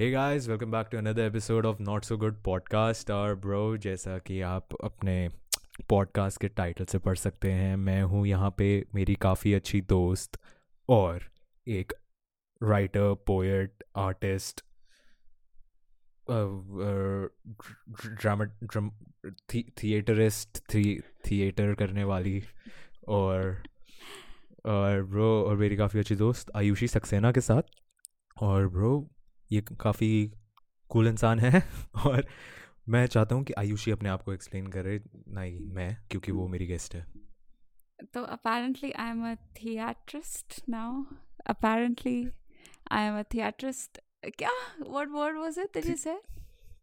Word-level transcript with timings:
Hey 0.00 0.14
guys, 0.14 0.48
welcome 0.48 0.70
back 0.70 0.86
to 0.92 0.98
another 0.98 1.22
episode 1.22 1.66
of 1.66 1.82
not 1.82 2.04
so 2.04 2.16
good 2.16 2.42
podcast 2.42 3.10
और 3.10 3.34
bro 3.34 3.76
जैसा 3.76 4.18
कि 4.18 4.40
आप 4.40 4.68
अपने 4.84 5.30
पॉडकास्ट 5.88 6.40
के 6.40 6.48
टाइटल 6.48 6.84
से 6.84 6.98
पढ़ 6.98 7.16
सकते 7.16 7.52
हैं 7.52 7.76
मैं 7.76 8.02
हूँ 8.02 8.26
यहाँ 8.26 8.54
पे 8.58 8.86
मेरी 8.94 9.14
काफ़ी 9.14 9.54
अच्छी 9.54 9.80
दोस्त 9.80 10.40
और 10.88 11.22
एक 11.68 11.92
writer 12.62 13.14
poet 13.14 13.84
artist 13.96 14.64
drama 18.20 18.44
drum 18.44 18.90
theatrist 19.82 20.74
theatre 21.30 21.74
करने 21.74 22.04
वाली 22.04 22.44
और 23.08 23.62
और 24.66 25.02
ब्रो 25.02 25.44
और 25.44 25.56
मेरी 25.56 25.76
काफ़ी 25.76 26.00
अच्छी 26.00 26.16
दोस्त 26.16 26.50
आयुषी 26.56 26.88
सक्सेना 26.88 27.32
के 27.32 27.40
साथ। 27.40 27.62
और 28.42 28.68
ब्रो 28.68 29.10
ये 29.52 29.60
काफ़ी 29.60 30.32
कूल 30.88 31.08
इंसान 31.08 31.38
है 31.40 31.62
और 32.06 32.26
मैं 32.88 33.06
चाहता 33.06 33.34
हूँ 33.34 33.44
कि 33.44 33.52
आयुषी 33.58 33.90
अपने 33.90 34.08
आप 34.08 34.22
को 34.22 34.32
एक्सप्लेन 34.32 34.66
करे 34.66 35.02
नहीं 35.28 35.60
मैं 35.60 35.96
क्योंकि 36.10 36.32
वो 36.32 36.48
मेरी 36.48 36.66
गेस्ट 36.66 36.94
है। 36.94 37.06
तो 38.14 38.22
apparently 38.22 38.92
I 38.92 39.10
am 39.10 39.32
a 39.32 39.34
theatrist 39.34 40.62
now 40.68 41.04
apparently 41.46 42.28
I 42.90 43.02
am 43.02 43.18
a 43.18 43.22
theatrist 43.22 44.00
क्या? 44.24 44.50
What 44.88 45.08
word 45.08 45.38
was 45.38 45.58
it 45.58 45.74
did 45.74 45.86
you 45.86 45.96
say 45.96 46.18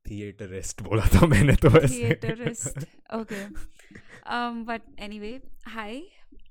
theatrist 0.10 0.82
बोला 0.82 1.04
था 1.06 1.26
मैंने 1.26 1.54
तो 1.54 1.88
theatrist 1.88 2.78
okay 3.14 3.48
um 4.34 4.66
but 4.66 4.82
anyway 4.98 5.42
hi. 5.76 6.02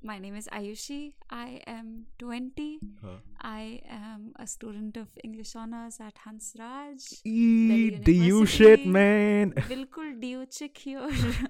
my 0.05 0.17
name 0.19 0.35
is 0.39 0.47
ayushi 0.53 0.99
i 1.31 1.59
am 1.67 1.87
20 2.23 2.65
हाँ 3.01 3.15
i 3.41 3.81
am 3.97 4.27
a 4.39 4.47
student 4.47 4.97
of 4.97 5.17
english 5.25 5.55
honors 5.55 5.97
at 6.01 6.21
hansraj 6.27 7.07
Eat 7.25 8.05
the 8.05 8.15
you 8.15 8.23
University. 8.23 8.57
shit 8.57 8.85
man 8.87 9.53
बिल्कुल 9.67 10.11
due 10.11 10.45
चिक 10.45 10.73
here 10.79 11.49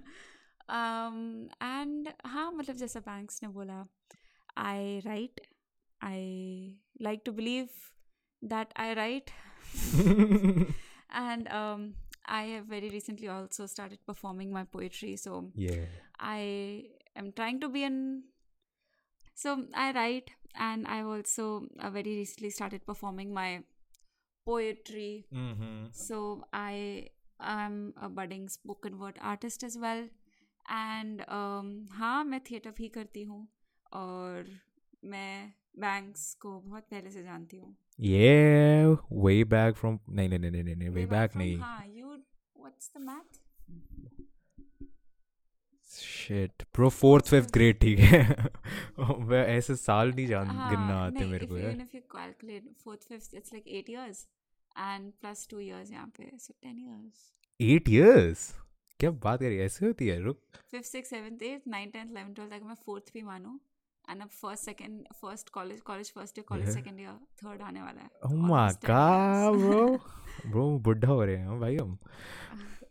and 1.63 2.09
हाँ 2.25 2.51
मतलब 2.51 2.75
जैसा 2.75 2.99
बैंक्स 2.99 3.39
ने 3.43 3.49
बोला 3.49 3.85
I 4.57 4.99
right 4.99 5.41
I 6.03 6.25
like 7.01 7.21
to 7.25 7.31
believe 7.31 7.69
that 8.43 8.73
I 8.77 8.93
right 8.93 9.31
and 11.19 11.47
um, 11.47 11.83
I 12.25 12.43
have 12.45 12.65
very 12.71 12.89
recently 12.93 13.27
also 13.33 13.65
started 13.65 13.99
performing 14.07 14.51
my 14.51 14.63
poetry. 14.75 15.11
So 15.17 15.51
yeah 15.55 15.85
I 16.19 16.83
am 17.15 17.31
trying 17.31 17.59
to 17.61 17.69
be 17.69 17.83
an. 17.83 18.23
So 19.35 19.65
I 19.75 19.91
write, 19.91 20.31
and 20.55 20.87
I've 20.87 21.07
also 21.07 21.67
uh, 21.79 21.89
very 21.89 22.15
recently 22.17 22.49
started 22.49 22.85
performing 22.85 23.33
my 23.33 23.63
poetry. 24.45 25.25
mm-hmm. 25.33 25.85
So 25.91 26.43
I 26.53 27.09
am 27.39 27.93
a 28.01 28.09
budding 28.09 28.49
spoken 28.49 28.97
word 28.99 29.19
artist 29.21 29.63
as 29.63 29.77
well. 29.77 30.07
And 30.69 31.21
um, 31.29 31.87
हाँ 31.97 32.23
मैं 32.23 32.39
theatre 32.49 32.71
भी 32.77 32.87
करती 32.95 33.23
हूँ 33.23 33.47
और 33.93 34.45
मैं 35.05 35.53
banks 35.79 36.33
को 36.41 36.59
बहुत 36.59 36.87
पहले 36.91 37.11
से 37.11 37.23
जानती 37.23 37.57
हूँ 37.57 37.75
yeah 37.99 38.95
way 39.09 39.43
back 39.43 39.77
from 39.81 39.99
नहीं 40.09 40.29
नहीं 40.29 40.39
नहीं 40.39 40.51
नहीं 40.51 40.75
नहीं 40.75 40.89
way 40.89 40.95
Way 40.95 41.05
back 41.13 41.31
from- 41.31 41.41
नहीं 41.41 41.57
हाँ 41.59 41.85
you 41.97 42.17
what's 42.65 42.89
the 42.95 42.99
math 42.99 43.39
Shit 46.22 46.64
bro 46.78 46.88
fourth 46.98 47.30
fifth 47.34 47.50
grade 47.56 47.80
ठीक 47.80 47.98
है 47.98 48.20
मैं 49.30 49.44
ऐसे 49.56 49.76
साल 49.76 50.12
नहीं 50.14 50.26
जान 50.26 50.46
हाँ, 50.46 50.70
गिनना 50.70 50.98
आते 51.04 51.24
मेरे 51.32 51.46
को 51.46 51.58
यार 51.58 51.76
if 51.86 51.94
you 51.98 52.02
calculate 52.16 52.70
fourth 52.86 53.06
fifth 53.12 53.34
it's 53.40 53.54
like 53.56 53.68
eight 53.78 53.88
years 53.96 54.22
and 54.88 55.12
plus 55.24 55.46
two 55.52 55.60
years 55.68 55.92
यहाँ 55.92 56.06
पे 56.18 56.30
so 56.46 56.54
ten 56.66 56.78
years 56.86 57.26
eight 57.60 57.88
years 57.96 58.46
क्या 59.00 59.10
बात 59.26 59.40
करी 59.40 59.58
ऐसे 59.66 59.86
होती 59.86 60.06
है 60.08 60.20
रुक 60.24 60.40
fifth 60.74 60.90
sixth 60.94 61.14
seventh 61.14 61.42
eighth 61.50 61.68
ninth 61.74 61.94
tenth 61.98 62.16
eleventh 62.16 62.36
twelfth 62.40 62.52
अगर 62.54 62.66
मैं 62.66 62.76
fourth 62.88 63.12
भी 63.14 63.22
मानूँ 63.28 63.58
and 64.04 64.22
अब 64.22 64.30
first 64.36 64.68
second 64.68 65.10
first 65.24 65.50
college 65.56 65.82
college 65.90 66.08
first 66.18 66.38
year 66.38 66.46
college 66.52 66.68
Yeah. 66.68 66.76
second 66.78 67.02
year 67.02 67.14
third 67.42 67.62
आने 67.68 67.82
वाला 67.82 68.02
है 68.02 68.10
Oh 68.28 68.30
10 68.30 68.78
god, 68.88 69.58
years. 69.58 69.66
bro. 69.66 70.52
bro, 70.52 70.64
बुढ़ा 70.86 71.08
हो 71.08 71.24
रहे 71.24 71.36
हैं 71.36 71.58
भाई 71.60 71.76
हम 71.76 71.98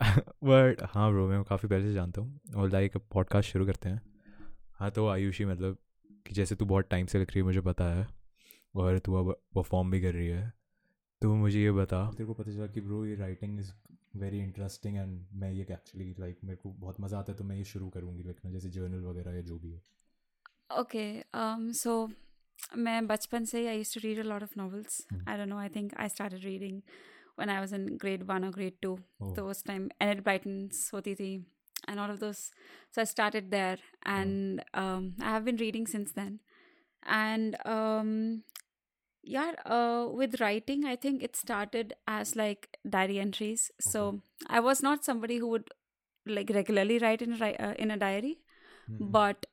बट 0.43 0.81
हाँ 0.83 1.11
ब्रो 1.11 1.27
मैं 1.27 1.43
काफ़ी 1.43 1.67
पहले 1.69 1.83
से 1.83 1.93
जानता 1.93 2.21
हूँ 2.21 2.39
और 2.55 2.69
लाइक 2.71 2.97
पॉडकास्ट 3.11 3.51
शुरू 3.51 3.65
करते 3.65 3.89
हैं 3.89 4.01
हाँ 4.75 4.89
तो 4.91 5.07
आयुषी 5.07 5.45
मतलब 5.45 5.77
कि 6.27 6.33
जैसे 6.33 6.55
तू 6.55 6.65
बहुत 6.65 6.89
टाइम 6.89 7.05
से 7.05 7.19
लिख 7.19 7.29
रही 7.29 7.39
है 7.39 7.43
मुझे 7.43 7.61
पता 7.61 7.85
है 7.93 8.07
और 8.75 8.99
तू 8.99 9.15
अब 9.15 9.31
परफॉर्म 9.55 9.91
भी 9.91 10.01
कर 10.01 10.13
रही 10.13 10.27
है 10.27 10.51
तो 11.21 11.33
मुझे 11.35 11.61
ये 11.61 11.71
बता 11.71 12.09
तेरे 12.11 12.25
को 12.25 12.33
पता 12.33 12.51
चला 12.51 12.67
कि 12.67 12.81
ब्रो 12.81 13.05
ये 13.05 13.15
writing 13.15 13.59
is 13.59 13.71
very 14.15 14.39
interesting 14.39 14.97
and 14.97 15.27
मैं 15.33 15.51
ये 15.51 15.61
एक्चुअली 15.61 16.13
लाइक 16.19 16.39
मेरे 16.43 16.57
को 16.57 16.69
बहुत 16.69 16.99
मज़ा 17.01 17.19
आता 17.19 17.31
है 17.31 17.37
तो 17.37 17.43
मैं 17.43 17.55
ये 17.55 17.63
शुरू 17.63 17.89
करूँगी 17.89 18.23
लिखना 18.23 18.51
जैसे 18.51 18.69
जर्नल 18.69 19.03
वगैरह 19.03 19.35
या 19.35 19.41
जो 19.41 19.59
भी 19.59 19.71
है 19.71 19.81
ओके 20.79 21.05
सो 21.73 22.09
मैं 22.77 23.07
बचपन 23.07 23.45
से 23.45 23.67
आई 23.67 23.83
to 23.83 23.99
read 23.99 24.19
a 24.19 24.27
lot 24.33 24.43
of 24.43 24.55
novels. 24.55 25.01
Hmm. 25.09 25.21
I 25.27 25.37
don't 25.37 25.49
know. 25.49 25.57
I 25.57 25.69
think 25.69 25.93
I 25.97 26.07
started 26.07 26.43
reading 26.43 26.81
when 27.35 27.49
I 27.49 27.59
was 27.59 27.73
in 27.73 27.97
grade 27.97 28.27
one 28.27 28.43
or 28.43 28.51
grade 28.51 28.75
two. 28.81 28.99
Oh. 29.21 29.33
Those 29.33 29.61
time 29.61 29.89
Enid 30.01 30.23
Blyton, 30.23 30.71
Soti 30.71 31.15
Thi, 31.17 31.41
and 31.87 31.99
all 31.99 32.09
of 32.09 32.19
those. 32.19 32.51
So 32.91 33.01
I 33.01 33.05
started 33.05 33.51
there, 33.51 33.77
oh. 33.79 34.11
and 34.11 34.63
oh. 34.73 34.81
um, 34.81 35.13
I 35.21 35.29
have 35.29 35.45
been 35.45 35.57
reading 35.57 35.87
since 35.87 36.11
then. 36.11 36.39
And 37.03 37.57
um, 37.65 38.43
yeah, 39.23 39.53
uh, 39.65 40.07
with 40.11 40.39
writing, 40.39 40.85
I 40.85 40.95
think 40.95 41.23
it 41.23 41.35
started 41.35 41.93
as 42.07 42.35
like 42.35 42.77
diary 42.87 43.19
entries. 43.19 43.71
Okay. 43.75 43.91
So 43.91 44.21
I 44.47 44.59
was 44.59 44.83
not 44.83 45.05
somebody 45.05 45.37
who 45.37 45.47
would 45.47 45.69
like 46.25 46.51
regularly 46.53 46.99
write 46.99 47.21
in 47.21 47.41
a, 47.41 47.55
uh, 47.55 47.73
in 47.79 47.89
a 47.91 47.97
diary, 47.97 48.37
mm. 48.89 49.11
but 49.11 49.45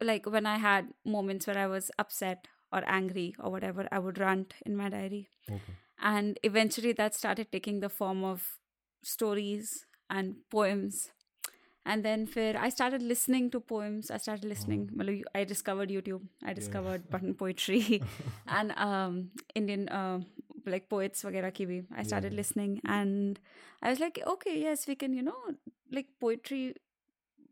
like 0.00 0.26
when 0.26 0.46
I 0.46 0.58
had 0.58 0.88
moments 1.04 1.46
where 1.46 1.58
I 1.58 1.66
was 1.66 1.90
upset 1.98 2.48
or 2.72 2.82
angry 2.86 3.34
or 3.38 3.50
whatever, 3.50 3.86
I 3.92 3.98
would 3.98 4.18
rant 4.18 4.54
in 4.66 4.76
my 4.76 4.88
diary. 4.88 5.28
Okay 5.48 5.74
and 6.00 6.38
eventually 6.42 6.92
that 6.92 7.14
started 7.14 7.50
taking 7.50 7.80
the 7.80 7.88
form 7.88 8.24
of 8.24 8.58
stories 9.02 9.86
and 10.10 10.36
poems. 10.50 11.10
And 11.84 12.04
then 12.04 12.26
fir, 12.26 12.54
I 12.58 12.68
started 12.68 13.02
listening 13.02 13.50
to 13.50 13.60
poems. 13.60 14.10
I 14.10 14.18
started 14.18 14.44
listening. 14.44 14.90
Mm. 14.94 15.22
I 15.34 15.44
discovered 15.44 15.88
YouTube. 15.88 16.20
I 16.44 16.52
discovered 16.52 17.02
yes. 17.04 17.10
button 17.10 17.34
poetry 17.34 18.02
and 18.46 18.72
um, 18.72 19.30
Indian 19.54 19.88
uh, 19.88 20.20
like 20.66 20.88
poets 20.88 21.22
wagera 21.24 21.52
ki 21.52 21.66
bhi. 21.66 21.84
I 21.96 22.02
started 22.02 22.32
yeah. 22.32 22.36
listening 22.36 22.80
and 22.84 23.40
I 23.82 23.90
was 23.90 24.00
like, 24.00 24.20
okay, 24.26 24.60
yes, 24.60 24.86
we 24.86 24.96
can, 24.96 25.14
you 25.14 25.22
know, 25.22 25.40
like 25.90 26.08
poetry 26.20 26.74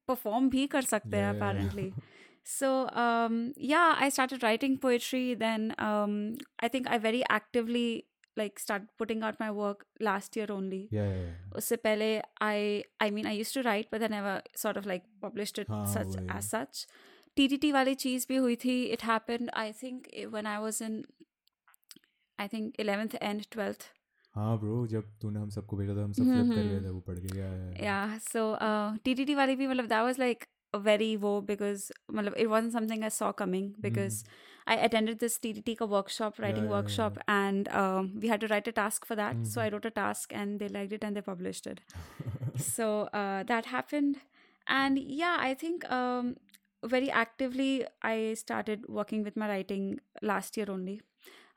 perform 0.07 0.51
bhi 0.51 0.69
kar 0.71 0.83
sakte 0.83 1.19
yeah, 1.23 1.31
apparently. 1.31 1.93
So 2.49 2.89
um, 2.91 3.55
yeah 3.57 3.97
i 3.99 4.09
started 4.09 4.45
writing 4.45 4.77
poetry 4.79 5.35
then 5.35 5.75
um, 5.79 6.37
i 6.61 6.69
think 6.69 6.87
i 6.89 6.97
very 6.97 7.25
actively 7.29 8.05
like 8.38 8.60
started 8.64 8.88
putting 8.98 9.24
out 9.28 9.40
my 9.40 9.50
work 9.56 9.86
last 10.08 10.38
year 10.40 10.52
only 10.58 10.82
Yeah, 10.98 11.08
yeah, 11.08 11.24
yeah. 11.24 11.56
उससे 11.58 11.76
पहले 11.86 12.10
I 12.42 12.84
I 13.06 13.10
mean 13.16 13.26
I 13.32 13.34
used 13.38 13.54
to 13.58 13.64
write 13.70 13.90
but 13.96 14.04
I 14.08 14.12
never 14.14 14.36
sort 14.66 14.78
of 14.82 14.86
like 14.92 15.04
published 15.26 15.60
it 15.64 15.72
हाँ, 15.72 15.86
such 15.94 16.16
वही। 16.16 16.28
as 16.38 16.52
such 16.56 16.86
TTT 17.40 17.72
वाली 17.74 17.96
चीज़ 18.06 18.26
भी 18.30 18.36
हुई 18.46 18.56
थी 18.66 18.78
it 18.98 19.02
happened 19.10 19.52
I 19.64 19.72
think 19.82 20.08
eh, 20.14 20.26
when 20.38 20.48
I 20.54 20.60
was 20.68 20.82
in 20.90 21.02
I 22.40 22.48
think 22.48 22.80
11th 22.86 23.18
and 23.32 23.50
12th 23.56 23.90
हाँ 24.36 24.58
bro 24.60 24.86
जब 24.88 25.12
तूने 25.22 25.40
हम 25.40 25.50
सबको 25.50 25.78
भेजा 25.78 25.96
था 25.96 26.04
हम 26.04 26.12
सब 26.20 26.32
फ्लिप 26.34 26.56
कर 26.56 26.68
गए 26.68 26.82
थे 26.84 26.90
वो 26.90 27.00
पढ़ 27.08 27.20
के 27.26 27.38
या 27.40 27.50
yeah 27.86 28.18
so 28.28 28.44
uh, 28.68 28.98
TTT 29.08 29.36
वाली 29.36 29.56
भी 29.56 29.68
मतलब 29.68 29.90
that 29.90 30.06
was 30.10 30.22
like 30.24 30.48
a 30.74 30.80
very 30.80 31.10
wo 31.26 31.34
because 31.52 31.92
मतलब 32.14 32.38
it 32.38 32.50
wasn't 32.54 32.74
something 32.78 33.04
I 33.04 33.10
saw 33.18 33.32
coming 33.44 33.68
because 33.88 34.24
I 34.67 34.77
attended 34.77 35.21
this 35.21 35.39
TDTK 35.39 35.89
workshop, 35.89 36.39
writing 36.39 36.65
yeah, 36.65 36.71
yeah, 36.71 36.77
workshop, 36.77 37.13
yeah, 37.17 37.49
and 37.49 37.69
um, 37.69 38.19
we 38.21 38.29
had 38.29 38.41
to 38.41 38.49
write 38.49 38.67
a 38.67 38.73
task 38.73 39.07
for 39.07 39.15
that. 39.15 39.35
Mm-hmm. 39.35 39.45
So 39.45 39.61
I 39.61 39.67
mm-hmm. 39.67 39.75
wrote 39.75 39.85
a 39.85 39.91
task, 39.91 40.33
and 40.35 40.59
they 40.59 40.69
liked 40.69 40.93
it, 40.93 41.05
and 41.05 41.17
they 41.17 41.21
published 41.21 41.67
it. 41.67 41.81
so 42.57 43.03
uh, 43.13 43.45
that 43.45 43.67
happened, 43.67 44.17
and 44.67 44.99
yeah, 44.99 45.37
I 45.39 45.55
think 45.55 45.89
um, 45.91 46.37
very 46.85 47.11
actively 47.11 47.85
I 48.03 48.35
started 48.35 48.89
working 48.89 49.23
with 49.23 49.37
my 49.37 49.49
writing 49.49 50.01
last 50.21 50.57
year 50.57 50.67
only. 50.69 51.01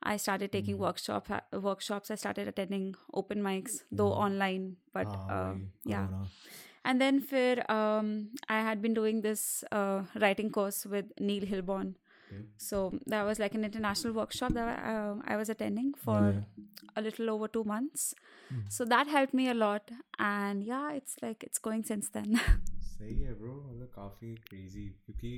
I 0.02 0.18
started 0.18 0.52
taking 0.52 0.76
mm-hmm. 0.76 0.84
workshop 0.84 1.28
ha- 1.28 1.44
workshops. 1.52 2.12
I 2.12 2.16
started 2.16 2.48
attending 2.48 2.96
open 3.14 3.42
mics, 3.42 3.84
though 3.92 4.12
mm-hmm. 4.12 4.26
online, 4.28 4.76
but 4.94 5.08
ah, 5.10 5.50
um, 5.50 5.72
yeah. 5.84 6.08
And 6.86 7.02
then 7.02 7.20
for 7.20 7.70
um, 7.72 8.30
I 8.48 8.62
had 8.62 8.82
been 8.82 8.94
doing 8.94 9.22
this 9.22 9.64
uh, 9.72 10.04
writing 10.22 10.50
course 10.52 10.86
with 10.86 11.12
Neil 11.20 11.44
Hilborn, 11.44 11.96
Okay. 12.29 12.43
so 12.57 12.79
that 13.07 13.23
was 13.25 13.39
like 13.39 13.55
an 13.55 13.65
international 13.65 14.13
workshop 14.15 14.53
that 14.55 14.69
I, 14.79 14.95
uh, 14.95 15.15
I 15.33 15.37
was 15.37 15.49
attending 15.49 15.93
for 15.95 16.21
Yeah. 16.21 16.41
a 16.97 17.03
little 17.03 17.31
over 17.37 17.49
two 17.49 17.65
months 17.65 18.15
Mm. 18.53 18.63
so 18.77 18.85
that 18.85 19.07
helped 19.17 19.35
me 19.35 19.45
a 19.51 19.55
lot 19.55 19.91
and 20.19 20.63
yeah 20.71 20.93
it's 20.93 21.15
like 21.23 21.43
it's 21.51 21.59
going 21.69 21.83
since 21.91 22.11
then 22.17 22.35
सही 22.95 23.21
है 23.21 23.35
bro 23.39 23.55
मतलब 23.69 23.89
काफ़ी 23.95 24.35
crazy 24.49 24.85
क्योंकि 25.07 25.31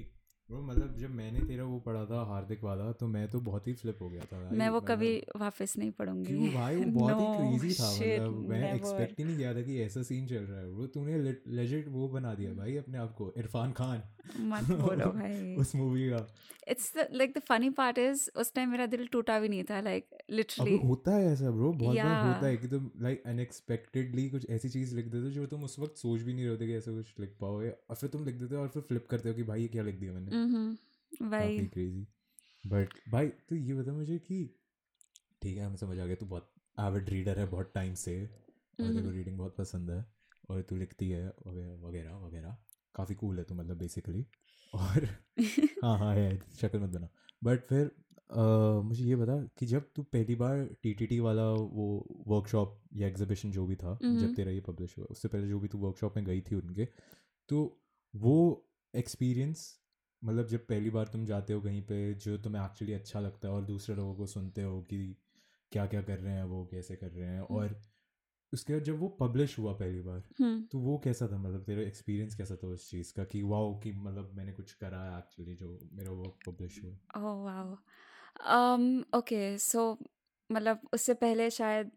Bro 0.52 0.62
मतलब 0.62 0.96
जब 0.98 1.10
मैंने 1.16 1.40
तेरा 1.40 1.64
वो 1.64 1.78
पढ़ा 1.80 2.04
था 2.06 2.24
हार्दिक 2.26 2.64
वाला 2.64 2.92
तो 2.92 3.08
मैं 3.08 3.28
तो 3.32 3.40
बहुत 3.42 3.68
ही 3.68 3.74
फ्लिप 3.74 4.02
हो 4.02 4.10
गया 4.10 4.22
था 4.22 4.40
भाई 4.40 4.58
मैं 4.58 4.70
वो 4.70 4.78
मतलब- 4.78 4.92
कभी 4.92 5.12
वापस 5.38 5.74
नहीं 5.78 5.92
पढ़ूँगी। 5.92 6.26
क्यों 6.26 6.50
भाई? 6.54 6.76
वो 6.76 7.00
बहुत 7.00 7.22
ही 7.22 7.26
क्रेजी 7.38 7.74
था 7.74 7.92
मतलब 7.92 8.50
मैं 8.50 8.74
एक्सपेक्ट 8.76 9.20
ही 9.20 9.26
नहीं 9.26 9.38
किया 9.38 9.54
था 9.56 9.62
कि 9.62 9.80
ऐसा 9.82 10.04
सीन 10.04 10.28
चल 10.28 10.44
रहा 10.44 10.60
है 10.60 10.70
वो 10.72 10.88
तूने 10.88 11.18
लेजिट 11.56 11.88
वो 11.90 12.08
बना 12.10 12.34
दिया 12.34 12.54
भाई 12.54 12.76
अपने 12.78 12.98
आप 12.98 13.16
को 13.16 13.34
इरफान 13.38 13.72
खान। 13.72 14.02
मत 14.46 14.72
बोलो 14.82 15.12
भाई। 15.12 15.56
उस 15.60 15.76
मूवी 15.76 16.10
का। 16.10 16.26
It's 16.68 16.92
like 17.14 17.32
the 17.38 17.40
funny 17.40 17.70
part 17.70 17.98
is 17.98 18.30
उस 18.36 18.54
टाइम 18.54 18.70
मेरा 18.70 18.86
दिल 18.86 19.08
टूटा 19.08 19.40
भी 19.40 19.50
नहीं 19.50 19.64
था 19.64 19.80
लाइक 19.82 20.08
लिटरली 20.30 20.78
होता 20.78 21.16
है 21.16 21.32
ऐसा 21.32 21.52
ब्रो 21.52 21.72
बहुत 21.74 21.98
बार 21.98 22.28
होता 22.28 22.46
है 22.48 22.58
कि 22.58 22.68
तुम 22.68 22.90
लाइक 23.02 23.24
अनएक्सपेक्टेडली 23.26 24.30
कुछ 24.30 24.50
ऐसी 24.50 24.70
चीज़ 24.70 24.96
लिख 24.96 25.06
देते 25.06 25.26
हो 25.26 25.32
जो 25.32 25.46
तुम 25.46 25.64
उस 25.64 25.80
वक्त 25.80 25.98
सोच 25.98 26.22
भी 26.22 26.34
नहीं 26.34 26.44
रहे 26.44 26.52
होते 26.52 26.68
कि 26.68 26.74
ऐसा 26.74 26.92
कुछ 26.92 27.14
लिख 27.20 27.36
पाओगे 27.42 27.70
और 27.90 27.96
फिर 27.96 28.10
तुम 28.10 28.26
लिख 28.26 28.36
देते 28.36 28.56
हो 28.56 28.62
और 28.62 28.68
फिर 28.68 28.82
फ्लिप 28.82 29.08
करते 29.10 29.30
हो 29.30 29.36
कि 29.36 29.44
भाई 29.44 29.62
ये 29.62 29.68
क्या 29.68 29.84
लिख 29.84 30.00
दिया 30.00 30.14
मैंने। 30.14 30.41
काफ़ी 30.42 31.68
क्रेजी 31.68 32.08
बट 32.68 32.90
भाई 33.10 33.28
तो 33.28 33.56
ये 33.56 33.74
बता 33.74 33.94
मुझे 33.94 34.20
कि 34.20 34.58
ठीक 35.42 35.58
है 35.58 35.66
हमें 35.66 35.76
समझ 35.76 36.00
आ 36.00 36.06
गया 36.06 36.16
तू 36.16 36.26
बहुत 36.26 36.54
एविड 36.80 37.10
रीडर 37.10 37.40
है 37.40 37.46
बहुत 37.46 37.72
टाइम 37.76 37.94
से 37.94 38.26
और 38.26 38.88
तेरे 38.88 38.94
को 38.94 39.00
हम्म। 39.00 39.12
रीडिंग 39.12 39.38
बहुत 39.38 39.56
पसंद 39.56 39.92
है 39.92 40.06
और 40.50 40.62
तू 40.62 40.76
लिखती 40.76 41.10
है 41.10 41.28
वगैरह 41.28 42.16
वगैरह। 42.16 42.58
काफ़ी 42.96 43.16
कूल 43.16 43.38
है 43.38 43.44
तू 43.44 43.56
मतलब 43.56 43.78
बेसिकली 43.78 44.26
और 44.74 45.06
हाँ 45.84 46.00
हाँ 46.00 46.16
है 46.16 46.40
शक्ल 46.40 46.80
मत 46.80 46.90
बना। 46.90 47.10
बट 47.44 47.60
फिर 47.60 47.92
मुझे 48.84 49.06
ये 49.06 49.16
बता 49.16 49.50
कि 49.58 49.66
जब 49.66 49.90
तू 49.96 50.04
पहली 50.04 50.36
बार 50.36 50.70
टी 50.84 51.20
वाला 51.20 51.52
वो 51.52 52.08
वर्कशॉप 52.28 52.82
या 52.94 53.08
एग्जीबिशन 53.08 53.52
जो 53.52 53.66
भी 53.66 53.76
था 53.76 54.00
जब 54.02 54.08
हम्म। 54.08 54.34
तेरा 54.34 54.52
ये 54.52 54.60
पब्लिश 54.60 54.98
हुआ 54.98 55.06
उससे 55.06 55.28
पहले 55.28 55.48
जो 55.48 55.60
भी 55.60 55.68
तू 55.68 55.78
वर्कशॉप 55.78 56.18
में 56.18 56.26
गई 56.26 56.42
थी 56.42 56.56
उनके 56.56 56.88
तो 57.50 57.82
वो 58.16 58.68
एक्सपीरियंस 58.96 59.81
मतलब 60.24 60.48
जब 60.48 60.66
पहली 60.68 60.90
बार 60.90 61.08
तुम 61.08 61.26
जाते 61.26 61.54
हो 61.54 61.62
कहीं 61.62 61.82
पे 61.82 62.14
जो 62.14 62.38
तुम्हें 62.38 62.64
एक्चुअली 62.66 62.94
अच्छा 62.94 63.20
लगता 63.20 63.48
है 63.48 63.54
और 63.54 63.66
दूसरे 63.66 63.96
लोगों 63.96 64.16
को 64.16 64.26
सुनते 64.26 64.62
हो 64.62 64.82
कि 64.82 65.00
क्या 65.72 65.86
क्या 65.86 66.02
कर 66.02 66.20
रहे 66.20 66.34
हैं 66.34 66.44
वो 66.44 66.66
कैसे 66.66 66.96
कर 66.96 67.12
रहे 67.12 67.30
हैं 67.30 67.42
और 67.42 67.80
उसके 68.54 68.74
बाद 68.74 68.84
जब 68.84 69.00
वो 69.00 69.08
पब्लिश 69.20 69.58
हुआ 69.60 69.74
पहली 69.74 70.02
बार 70.02 70.24
हम्म। 70.42 70.62
तो 70.72 70.80
वो 70.80 70.98
कैसा 70.98 71.28
था? 71.28 71.38
मतलब 71.38 71.64
तेरा 71.64 71.82
एक्सपीरियंस 71.82 72.36
कैसा 72.36 72.56
था 72.56 72.68
उस 72.68 72.90
चीज़ 72.90 73.14
का 73.14 73.24
कि 73.24 73.42
वाओ 73.42 73.80
कि 73.80 73.92
मतलब 73.92 74.32
मैंने 74.34 74.52
कुछ 74.52 74.74
करा 74.74 75.04
है 75.04 75.18
एक्चुअली 75.18 75.56
जो 75.56 75.78
मेरा 75.94 76.12
वर्क 76.12 76.38
पब्लिश 76.48 76.80
हुआ? 76.84 76.94
Oh 77.18 77.44
wow 77.44 77.78
um 78.58 79.16
okay 79.16 79.58
so 79.58 79.98
मतलब 80.52 80.88
उससे 80.94 81.14
पहले 81.14 81.50
शायद 81.50 81.92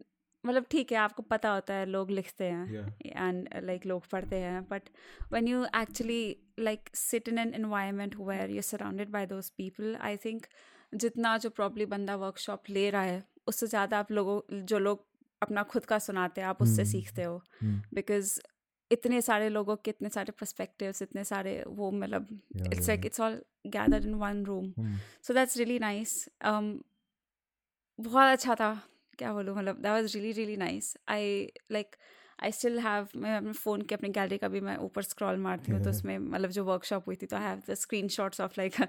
मतलब 0.46 0.64
ठीक 0.70 0.92
है 0.92 0.98
आपको 0.98 1.22
पता 1.22 1.50
होता 1.52 1.74
है 1.74 1.86
लोग 1.86 2.10
लिखते 2.10 2.44
हैं 2.44 2.86
एंड 3.06 3.18
and 3.26 3.54
uh, 3.54 3.62
like 3.68 3.86
लोग 3.86 4.06
पढ़ते 4.12 4.36
हैं 4.36 4.66
but 4.68 4.90
when 5.34 5.50
you 5.52 5.64
actually 5.80 6.22
like 6.68 6.90
sit 6.94 7.28
in 7.28 7.42
an 7.44 7.54
environment 7.60 8.18
where 8.28 8.48
you're 8.48 8.68
surrounded 8.70 9.12
by 9.16 9.24
those 9.32 9.50
people 9.56 9.96
I 10.00 10.16
think 10.24 10.46
जितना 10.92 11.36
जो 11.38 11.50
प्रॉब्ली 11.50 11.86
बंदा 11.86 12.16
वर्कशॉप 12.16 12.70
ले 12.70 12.88
रहा 12.90 13.02
है 13.02 13.22
उससे 13.46 13.66
ज़्यादा 13.66 13.98
आप 13.98 14.12
लोगों 14.12 14.40
जो 14.72 14.78
लोग 14.78 15.04
अपना 15.42 15.62
खुद 15.72 15.84
का 15.84 15.98
सुनाते 15.98 16.40
हैं 16.40 16.48
आप 16.48 16.62
उससे 16.62 16.82
हम्म। 16.82 16.90
सीखते 16.92 17.22
हो। 17.22 17.40
बिकॉज़ 17.94 18.38
इतने 18.90 19.20
सारे 19.22 19.48
लोगों 19.48 19.76
के 19.76 19.90
इतने 19.90 20.08
सारे 20.08 20.32
पर्सपेक्टिव्स 20.40 21.02
इतने 21.02 21.24
सारे 21.24 21.52
वो 21.68 21.90
मतलब 21.90 22.28
it's 22.72 22.88
like 22.88 23.06
it's 23.06 23.20
all 23.20 23.40
gather 23.76 24.06
in 24.06 24.14
one 24.14 24.44
room 24.44 24.72
so 25.26 25.34
that's 25.34 25.56
really 25.56 25.78
nice 25.78 26.28
बहुत 27.98 28.26
अच्छा 28.26 28.54
था। 28.54 28.72
क्या 29.14 29.32
बोलूँ 29.32 29.56
मतलब 29.56 29.76
that 29.76 29.92
was 29.92 30.14
really 30.14 30.32
really 30.34 30.56
nice 30.58 30.96
I 31.08 31.48
like 31.72 31.96
I 32.42 32.52
still 32.52 32.78
have 32.80 33.08
मैं 33.16 33.36
अपने 33.36 33.52
फ़ोन 33.54 33.82
के 33.82 33.94
अपनी 33.94 34.08
गैलरी 34.10 34.38
का 34.38 34.48
भी 34.48 34.60
मैं 34.60 34.76
ऊपर 34.78 35.02
स्क्रॉल 35.04 35.36
मारती 35.38 35.72
हूँ 35.72 35.82
तो 35.84 35.90
उसमें 35.96 36.16
मतलब 36.18 36.50
जो 36.50 36.64
वर्कशॉप 36.64 37.06
हुई 37.06 37.16
थी 37.16 37.26
तो 37.26 37.36
I 37.36 37.42
have 37.42 37.62
the 37.68 37.74
screenshots 38.10 38.40
of 38.40 38.54
like 38.58 38.80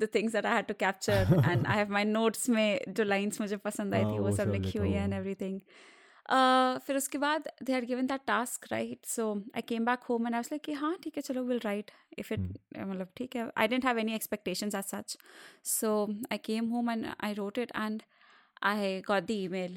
the 0.00 0.08
things 0.14 0.32
that 0.32 0.46
I 0.46 0.54
had 0.54 0.66
to 0.66 0.74
capture 0.80 1.40
and 1.40 1.66
I 1.66 1.76
have 1.76 1.92
my 1.92 2.04
notes 2.06 2.48
में 2.48 2.80
जो 2.88 3.04
लाइन्स 3.04 3.40
मुझे 3.40 3.56
पसंद 3.64 3.94
आई 3.94 4.02
हाँ, 4.02 4.12
थी 4.12 4.18
वो 4.18 4.32
सब 4.36 4.52
लिखी 4.52 4.78
हुई 4.78 4.90
है 4.90 5.04
एंड 5.04 5.14
एवरी 5.14 5.34
थिंग 5.36 5.60
फिर 6.86 6.96
उसके 6.96 7.18
बाद 7.18 7.48
they 7.62 7.72
are 7.74 7.84
given 7.84 8.06
that 8.06 8.20
task 8.26 8.66
right 8.72 9.06
so 9.06 9.32
I 9.56 9.62
came 9.68 9.84
back 9.84 10.02
home 10.08 10.26
and 10.26 10.34
I 10.34 10.38
was 10.38 10.48
like 10.52 10.62
कि 10.62 10.72
हाँ 10.74 10.96
ठीक 11.02 11.16
है 11.16 11.22
चलो 11.22 11.42
विल 11.44 11.60
राइट 11.64 11.90
इफ़ 12.18 12.32
इट 12.34 12.40
मतलब 12.78 13.08
ठीक 13.16 13.36
है 13.36 13.50
I 13.56 13.68
didn't 13.68 13.86
have 13.86 13.98
any 13.98 14.14
expectations 14.14 14.74
as 14.74 14.84
such 14.86 15.16
so 15.70 15.92
I 16.32 16.38
came 16.44 16.68
home 16.68 16.90
and 16.90 17.06
I 17.20 17.34
wrote 17.34 17.58
it 17.58 17.72
and 17.78 18.02
I 18.61 19.01
got 19.05 19.27
the 19.27 19.43
email 19.43 19.71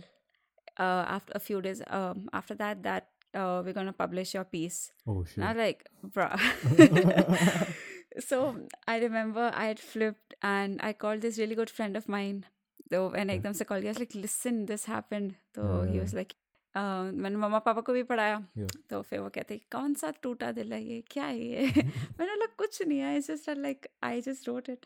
uh, 0.78 1.04
after 1.16 1.32
a 1.34 1.40
few 1.40 1.60
days 1.60 1.82
um, 1.88 2.28
after 2.32 2.54
that 2.54 2.82
that 2.82 3.08
uh, 3.34 3.62
we're 3.64 3.72
gonna 3.72 3.92
publish 3.92 4.34
your 4.34 4.44
piece. 4.44 4.92
oh 5.06 5.24
And 5.24 5.24
shit 5.24 5.44
I 5.44 5.48
was 5.48 5.56
like, 5.56 5.84
bruh. 6.16 7.74
so 8.20 8.56
I 8.86 8.98
remember 8.98 9.50
I 9.54 9.66
had 9.66 9.78
flipped 9.80 10.34
and 10.42 10.80
I 10.82 10.92
called 10.92 11.20
this 11.20 11.38
really 11.38 11.54
good 11.54 11.70
friend 11.70 11.96
of 11.96 12.08
mine. 12.08 12.44
So 12.90 13.08
when 13.10 13.28
एकदम 13.30 13.52
से 13.52 13.64
call 13.66 13.80
किया, 13.82 13.90
I 13.90 13.96
was 13.96 13.98
like, 14.00 14.14
listen, 14.14 14.66
this 14.66 14.86
happened. 14.86 15.34
So 15.54 15.84
he 15.88 15.96
Yeah. 15.96 16.02
was 16.02 16.14
like, 16.14 16.34
uh, 16.75 17.11
मैंने 17.13 17.37
मम्मा 17.37 17.59
पापा 17.65 17.81
को 17.87 17.93
भी 17.93 18.03
पढ़ाया 18.11 18.37
Yeah. 18.59 18.71
तो 18.89 19.01
फिर 19.09 19.19
वो 19.19 19.29
कहते 19.35 19.57
कौन 19.71 19.93
सा 20.01 20.11
टूटा 20.23 20.51
दिल 20.59 20.73
है 20.73 20.81
ये 20.83 21.03
क्या 21.11 21.25
है 21.25 21.39
ये 21.39 21.65
मैंने 21.83 22.31
बोला 22.31 22.45
कुछ 22.57 22.81
नहीं 22.87 22.99
है 22.99 23.17
it's 23.17 23.27
just 23.31 23.45
that, 23.49 23.57
like 23.65 23.87
I 24.01 24.13
just 24.27 24.47
wrote 24.47 24.69
it 24.75 24.85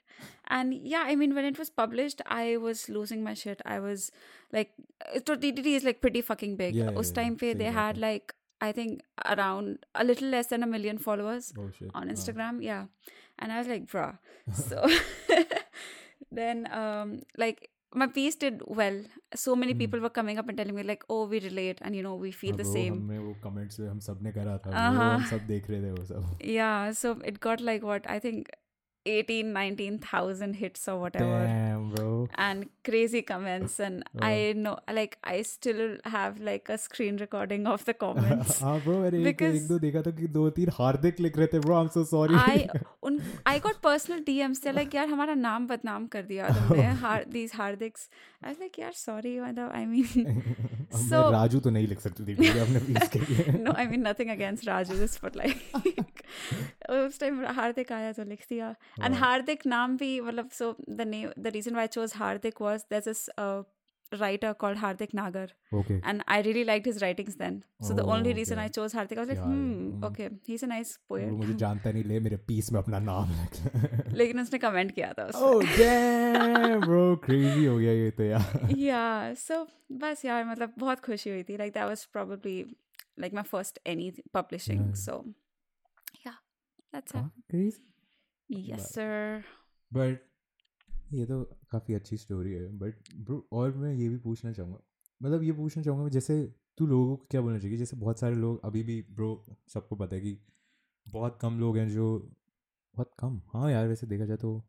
and 0.57 0.73
yeah 0.93 1.03
I 1.13 1.15
mean 1.21 1.35
when 1.39 1.45
it 1.51 1.57
was 1.63 1.69
published 1.83 2.21
I 2.39 2.57
was 2.65 2.87
losing 2.97 3.23
my 3.29 3.33
shit 3.43 3.61
I 3.65 3.79
was 3.79 4.09
like 4.57 4.73
uh, 5.05 5.19
so 5.27 5.35
DDD 5.45 5.75
is 5.81 5.83
like 5.89 6.01
pretty 6.07 6.21
fucking 6.31 6.55
big 6.63 6.75
Yeah, 6.75 6.91
yeah, 6.91 6.99
उस 6.99 7.11
yeah, 7.13 7.17
time 7.21 7.37
पे 7.39 7.53
सही 7.53 7.59
they 7.63 7.71
बात 7.71 7.79
had 7.79 7.95
है। 7.95 8.01
like 8.07 8.35
I 8.61 8.71
think 8.71 9.01
around 9.35 9.85
a 10.03 10.03
little 10.03 10.29
less 10.35 10.47
than 10.55 10.63
a 10.63 10.71
million 10.75 10.97
followers 11.07 11.53
oh 11.57 11.69
shit 11.79 11.91
on 11.93 12.03
हाँ, 12.03 12.13
Instagram. 12.13 12.61
Yeah. 12.67 12.85
And 13.39 13.53
I 13.53 13.59
was 13.59 13.67
like, 13.67 13.83
bruh. 13.85 14.17
So 14.59 14.87
then, 16.31 16.67
um, 16.73 17.11
like, 17.37 17.69
my 18.02 18.06
piece 18.06 18.36
did 18.42 18.62
well. 18.66 18.94
So 19.34 19.54
many 19.62 19.72
Hmm. 19.72 19.78
people 19.82 20.00
were 20.00 20.10
coming 20.18 20.38
up 20.42 20.48
and 20.48 20.56
telling 20.60 20.74
me, 20.76 20.82
like, 20.90 21.02
oh, 21.10 21.26
we 21.32 21.40
relate 21.46 21.80
and, 21.82 21.94
you 21.98 22.02
know, 22.06 22.14
we 22.24 22.30
feel 22.42 22.52
हाँ, 22.52 22.58
the 22.62 22.64
bro, 22.68 22.72
same. 22.76 22.94
हमने 23.00 23.18
वो 23.18 23.34
comments 23.44 23.80
हम 23.80 23.98
सब 24.08 24.22
ने 24.22 24.32
करा 24.38 24.56
था 24.66 24.70
Uh-huh. 24.82 25.02
वो 25.08 25.12
हम 25.16 25.24
सब 25.30 25.46
देख 25.46 25.70
रहे 25.70 25.82
थे 25.82 25.90
वो 25.98 26.04
सब 26.12 26.38
Yeah. 26.54 26.90
So 27.02 27.12
it 27.32 27.40
got 27.48 27.64
like 27.70 27.86
what? 27.90 28.08
I 28.16 28.18
think 28.26 28.48
18, 29.13 29.51
19,000 29.53 30.55
hits 30.61 30.87
or 30.93 30.95
whatever. 31.01 31.37
Damn, 31.49 31.89
bro. 31.95 32.09
And 32.45 32.65
crazy 32.89 33.21
comments. 33.31 33.77
And 33.87 34.03
bro. 34.13 34.27
I 34.29 34.53
know, 34.63 34.73
like, 34.97 35.17
I 35.33 35.35
still 35.51 35.81
have 36.15 36.39
like 36.49 36.69
a 36.75 36.77
screen 36.85 37.17
recording 37.23 37.67
of 37.73 37.85
the 37.89 37.95
comments. 38.05 38.59
हाँ 38.61 38.75
bro 38.85 38.97
मैंने 39.01 39.23
Because- 39.27 39.55
एक 39.61 39.67
दो 39.67 39.79
देखा 39.85 40.01
था 40.07 40.11
कि 40.19 40.27
दो 40.39 40.49
तीन 40.59 40.69
हार्दिक 40.79 41.19
लिख 41.27 41.37
रहे 41.37 41.47
थे 41.53 41.59
bro 41.67 41.77
I'm 41.81 41.91
so 41.97 42.03
sorry 42.13 42.41
I 42.43 42.81
उन 43.09 43.19
I 43.53 43.57
got 43.67 43.81
personal 43.87 44.23
DMs 44.29 44.63
they're 44.65 44.77
like 44.79 44.95
यार 44.95 45.07
हमारा 45.15 45.33
नाम 45.43 45.67
बदनाम 45.67 46.07
कर 46.15 46.23
दिया 46.31 46.49
तुमने 46.59 46.87
हार 47.05 47.25
these 47.37 47.55
हार्दिक्स 47.61 48.09
I 48.45 48.49
was 48.49 48.59
like 48.65 48.79
यार 48.79 48.93
sorry 49.03 49.35
मतलब 49.41 49.71
I 49.75 49.85
mean 49.93 50.41
So- 51.09 51.23
राजू 51.37 51.59
तो 51.59 51.69
नहीं 51.77 51.87
लिख 51.87 51.99
सकती 51.99 52.25
थी 52.25 52.45
है 52.45 52.59
अपने 52.65 52.79
पीस 52.87 53.09
के 53.15 53.19
लिए 53.19 53.57
no 53.63 53.73
I 53.83 53.87
mean 53.93 54.03
nothing 54.09 54.29
against 54.37 54.67
Raju 54.71 54.99
just 55.03 55.21
but 55.25 55.39
like 55.43 56.03
उस 56.89 57.19
टाइम 57.19 57.45
हार्दिक 57.55 57.91
आया 57.91 58.11
तो 58.19 58.23
लिख 58.29 58.45
दिया 58.49 58.73
and 59.00 59.14
हाँ। 59.14 59.20
हार्दिक 59.20 59.66
नाम 59.66 59.96
भी 59.98 60.10
मतलब 60.30 60.50
so 60.62 60.72
the 61.02 61.06
name 61.12 61.32
the 61.46 61.54
reason 61.60 61.78
why 61.80 61.84
I 61.90 61.94
chose 62.00 62.18
Hardik 62.24 62.60
was 62.66 62.84
there's 62.90 63.08
this 63.12 63.28
uh, 63.44 63.62
writer 64.20 64.48
called 64.62 64.76
Hardik 64.80 65.12
Nagar 65.18 65.44
okay 65.80 65.94
and 66.10 66.24
I 66.28 66.40
really 66.46 66.64
liked 66.70 66.88
his 66.90 66.98
writings 67.02 67.36
then 67.42 67.54
so 67.88 67.94
the 68.00 68.02
Oh, 68.04 68.10
only 68.16 68.34
reason 68.38 68.58
okay. 68.58 68.66
I 68.66 68.72
chose 68.78 68.94
Hardik 68.98 69.16
I 69.16 69.20
was 69.20 69.30
like 69.30 69.38
Yeah, 69.38 69.52
hmm 69.52 69.86
mm. 69.92 70.04
okay 70.08 70.26
he's 70.48 70.64
a 70.66 70.68
nice 70.72 70.90
वो 71.10 71.16
poet 71.18 71.32
मुझे 71.38 71.54
जानता 71.62 71.92
नहीं 71.92 72.04
ले 72.10 72.18
मेरे 72.26 72.36
piece 72.50 72.70
में 72.72 72.78
अपना 72.80 72.98
नाम 73.06 73.30
लिख 73.38 74.12
लेकिन 74.20 74.40
उसने 74.40 74.58
कमेंट 74.66 74.92
किया 74.98 75.12
था 75.18 75.24
उस 75.32 75.40
oh 75.48 75.62
damn 75.78 76.84
bro 76.86 77.02
crazy 77.26 77.66
हो 77.68 77.76
गया 77.78 77.92
ये 77.92 78.10
तो 78.18 78.24
यार 78.24 78.76
yeah 78.76 79.34
so 79.46 79.64
बस 80.04 80.24
यार 80.24 80.44
मतलब 80.50 80.74
बहुत 80.78 81.00
खुशी 81.06 81.30
हुई 81.30 81.42
थी 81.50 81.56
like 81.62 81.74
that 81.78 81.88
was 81.92 82.04
probably 82.18 82.56
like 83.24 83.38
my 83.40 83.46
first 83.54 83.80
any 83.94 84.10
publishing 84.38 84.84
Yeah. 84.84 85.00
so 85.06 85.16
yeah 86.26 86.38
that's 86.92 87.14
it 87.14 87.22
हाँ, 87.22 87.30
Yes 88.51 88.71
But- 88.71 88.91
sir. 88.91 89.43
But 89.93 90.19
ये 91.13 91.25
तो 91.25 91.43
काफ़ी 91.43 91.93
अच्छी 91.93 92.17
स्टोरी 92.17 92.53
है 92.53 92.67
बट 92.67 92.95
ब्रो 93.15 93.47
और 93.51 93.77
मैं 93.77 93.93
ये 93.93 94.09
भी 94.09 94.17
पूछना 94.17 94.53
चाहूँगा 94.53 94.79
मतलब 95.23 95.43
ये 95.43 95.51
पूछना 95.51 95.83
चाहूँगा 95.83 96.09
जैसे 96.09 96.55
तू 96.77 96.87
लोगों 96.87 97.17
को 97.17 97.25
क्या 97.31 97.41
बोलना 97.41 97.59
चाहिए? 97.59 97.77
जैसे 97.77 97.97
बहुत 97.97 98.19
सारे 98.19 98.35
लोग 98.35 98.65
अभी 98.65 98.83
भी 98.83 99.01
ब्रो 99.01 99.45
सबको 99.67 99.95
पता 99.95 100.15
है 100.15 100.21
कि 100.21 100.37
बहुत 101.09 101.39
कम 101.41 101.59
लोग 101.59 101.77
हैं 101.77 101.89
जो 101.89 102.31
बहुत 102.95 103.11
कम? 103.19 103.41
हाँ 103.53 103.71
यार 103.71 103.87
वैसे 103.87 104.07
देखा 104.07 104.25
जाए 104.25 104.37
तो 104.37 104.63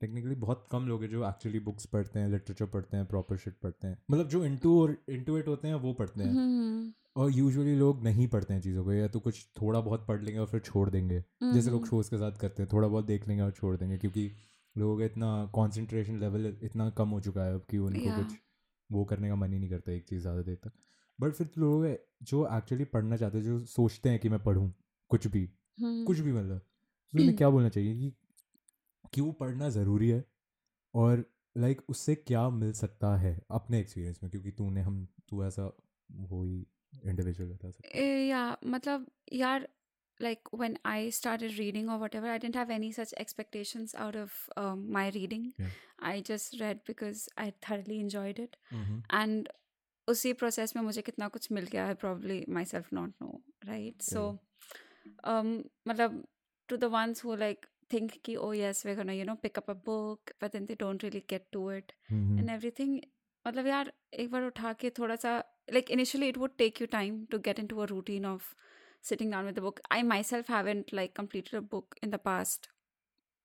टेक्निकली 0.00 0.34
बहुत 0.34 0.68
कम 0.72 0.88
लोग 0.88 1.02
हैं 1.02 1.10
जो 1.10 1.28
एक्चुअली 1.28 1.60
बुक्स 1.60 1.86
पढ़ते 1.86 2.18
हैं 2.18 2.28
लिटरेचर 2.28 2.66
पढ़ते 2.66 2.96
हैं 2.96 3.06
प्रॉपर 3.06 3.36
शिट 3.36 3.54
पढ़ते 3.58 3.88
हैं 3.88 4.02
मतलब 4.10 4.28
जो 4.28 4.44
इंटू 4.44 4.82
और 4.82 4.96
इंटू 5.08 5.38
इट 5.38 5.48
होते 5.48 5.68
हैं 5.68 5.74
वो 5.74 5.92
पढ़ते 5.92 6.22
हैं। 6.22 6.32
Mhm. 6.32 7.05
और 7.16 7.30
यूजुअली 7.30 7.74
लोग 7.76 8.02
नहीं 8.02 8.26
पढ़ते 8.28 8.54
हैं 8.54 8.60
चीज़ों 8.60 8.84
को 8.84 8.92
या 8.92 9.08
तो 9.08 9.20
कुछ 9.20 9.46
थोड़ा 9.62 9.80
बहुत 9.80 10.06
पढ़ 10.08 10.22
लेंगे 10.22 10.38
और 10.40 10.46
फिर 10.46 10.60
छोड़ 10.60 10.88
देंगे 10.90 11.24
जैसे 11.52 11.70
लोग. 11.70 11.86
शोज़ 11.86 12.10
के 12.10 12.18
साथ 12.18 12.32
करते 12.32 12.62
हैं 12.62 12.70
थोड़ा 12.72 12.88
बहुत 12.88 13.04
देख 13.04 13.28
लेंगे 13.28 13.42
और 13.42 13.50
छोड़ 13.50 13.76
देंगे 13.76 13.98
क्योंकि 13.98 14.30
लोगों 14.76 14.98
का 14.98 15.04
इतना 15.04 15.44
कंसंट्रेशन 15.46 16.18
लेवल 16.20 16.46
इतना 16.62 16.90
कम 16.90 17.08
हो 17.08 17.20
चुका 17.20 17.44
है 17.44 17.54
अब 17.54 17.64
कि 17.70 17.78
उनको 17.78 18.00
Yeah. 18.00 18.16
कुछ 18.18 18.36
वो 18.90 19.04
करने 19.04 19.28
का 19.28 19.34
मन 19.36 19.52
ही 19.52 19.58
नहीं 19.58 19.70
करता 19.70 19.92
एक 19.92 20.04
चीज़ 20.08 20.20
ज़्यादा 20.20 20.42
देर 20.42 20.56
तक 20.56 20.72
बट 21.18 21.32
फिर 21.32 21.50
लोग 21.58 21.86
जो 22.22 22.46
एक्चुअली 22.56 22.84
पढ़ना 22.84 23.16
चाहते 23.16 23.38
हैं 23.38 23.44
जो 23.44 23.58
सोचते 23.66 24.08
हैं 24.08 24.18
कि 24.18 24.28
मैं 24.28 24.42
पढ़ूँ 24.42 24.72
कुछ 25.10 25.26
भी 25.26 25.44
Mhm. 25.80 26.06
कुछ 26.06 26.18
भी 26.18 26.32
मतलब 26.32 26.60
तो 27.12 27.18
उन्हें 27.18 27.36
क्या 27.36 27.50
बोलना 27.50 27.68
चाहिए 27.68 27.94
कि 27.94 28.12
क्यों 29.14 29.32
पढ़ना 29.32 29.68
ज़रूरी 29.68 30.08
है 30.08 30.24
और 30.94 31.24
लाइक 31.56 31.82
उससे 31.88 32.14
क्या 32.14 32.48
मिल 32.50 32.72
सकता 32.72 33.16
है 33.16 33.40
अपने 33.50 33.80
एक्सपीरियंस 33.80 34.20
में 34.22 34.30
क्योंकि 34.30 34.50
तूने 34.50 34.80
हम 34.80 35.06
तू 35.28 35.44
ऐसा 35.44 35.70
वो 36.10 36.44
ही 36.44 36.66
इंडिविजुअल 37.04 37.50
बता 37.50 37.70
सकता 37.70 37.98
Eh, 38.02 38.28
yeah, 38.28 38.54
matlab, 38.74 39.06
yaar, 39.32 39.66
like 40.20 40.50
when 40.62 40.78
I 40.84 41.10
started 41.10 41.58
reading 41.58 41.90
or 41.94 41.98
whatever, 41.98 42.30
I 42.34 42.38
didn't 42.38 42.58
have 42.60 42.70
any 42.70 42.90
such 42.98 43.12
expectations 43.24 43.94
out 44.06 44.16
of 44.16 44.36
um, 44.56 44.90
my 44.98 45.04
reading. 45.16 45.52
Yeah. 45.58 45.76
I 46.12 46.20
just 46.30 46.58
read 46.60 46.80
because 46.90 47.28
I 47.36 47.52
thoroughly 47.66 48.00
enjoyed 48.00 48.38
it. 48.38 48.56
है 48.72 49.02
And 49.20 49.48
उसी 50.08 50.32
process 50.42 50.74
में 50.76 50.82
मुझे 50.82 51.02
कितना 51.02 51.28
कुछ 51.28 51.50
मिल 51.52 51.64
गया 51.72 51.98
probably 51.98 52.38
myself 52.58 52.92
not 52.92 53.10
know, 53.20 53.40
right? 53.68 54.02
So, 54.10 54.38
um, 55.24 55.64
matlab, 55.88 56.22
to 56.68 56.76
the 56.76 56.88
ones 56.88 57.20
who 57.20 57.36
like 57.36 57.66
think 57.90 58.20
ki, 58.22 58.36
oh 58.36 58.52
yes, 58.52 58.84
we're 58.84 58.94
gonna, 58.94 59.12
you 59.12 59.24
know, 59.24 59.36
pick 59.36 59.58
up 59.58 59.68
a 59.68 59.74
book, 59.74 60.32
but 60.40 60.52
then 60.52 60.66
they 60.66 60.74
don't 60.74 61.02
really 61.02 61.24
get 61.34 61.50
to 61.52 61.68
it. 61.68 61.92
Hmm, 62.10 62.38
and 62.38 62.50
everything 62.50 62.96
मतलब 63.46 63.66
यार 63.66 63.92
एक 64.14 64.30
बार 64.30 64.42
उठा 64.42 64.72
के 64.80 64.90
थोड़ा 64.90 65.16
सा 65.16 65.42
like 65.70 65.90
initially 65.90 66.28
it 66.28 66.36
would 66.36 66.56
take 66.58 66.80
you 66.80 66.86
time 66.86 67.26
to 67.30 67.38
get 67.38 67.58
into 67.58 67.82
a 67.82 67.86
routine 67.86 68.24
of 68.24 68.54
sitting 69.02 69.30
down 69.30 69.46
with 69.46 69.54
the 69.54 69.60
book. 69.60 69.80
I 69.90 70.02
myself 70.02 70.46
haven't 70.46 70.92
like 70.92 71.14
completed 71.14 71.54
a 71.54 71.60
book 71.60 71.94
in 72.02 72.10
the 72.10 72.18
past 72.18 72.68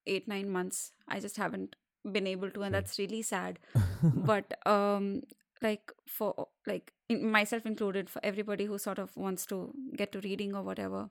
8 0.08 0.28
9 0.28 0.50
months. 0.50 0.92
I 1.08 1.20
just 1.20 1.38
haven't 1.38 1.75
been 2.12 2.28
able 2.28 2.50
to 2.51 2.63
and 2.63 2.74
that's 2.74 2.98
really 3.00 3.22
sad. 3.22 3.60
But 4.32 4.54
um 4.68 5.22
like 5.62 5.92
for 6.08 6.48
like 6.66 6.92
in, 7.08 7.30
myself 7.32 7.66
included 7.66 8.10
for 8.10 8.24
everybody 8.24 8.66
who 8.66 8.78
sort 8.78 8.98
of 9.00 9.16
wants 9.16 9.46
to 9.48 9.74
get 9.96 10.12
to 10.12 10.22
reading 10.22 10.56
or 10.56 10.63
whatever 10.63 11.08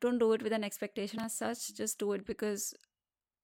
don't 0.00 0.20
do 0.20 0.32
it 0.32 0.42
with 0.42 0.52
an 0.52 0.62
expectation 0.62 1.20
as 1.20 1.36
such. 1.36 1.74
Just 1.74 1.98
do 1.98 2.12
it 2.12 2.24
because 2.26 2.74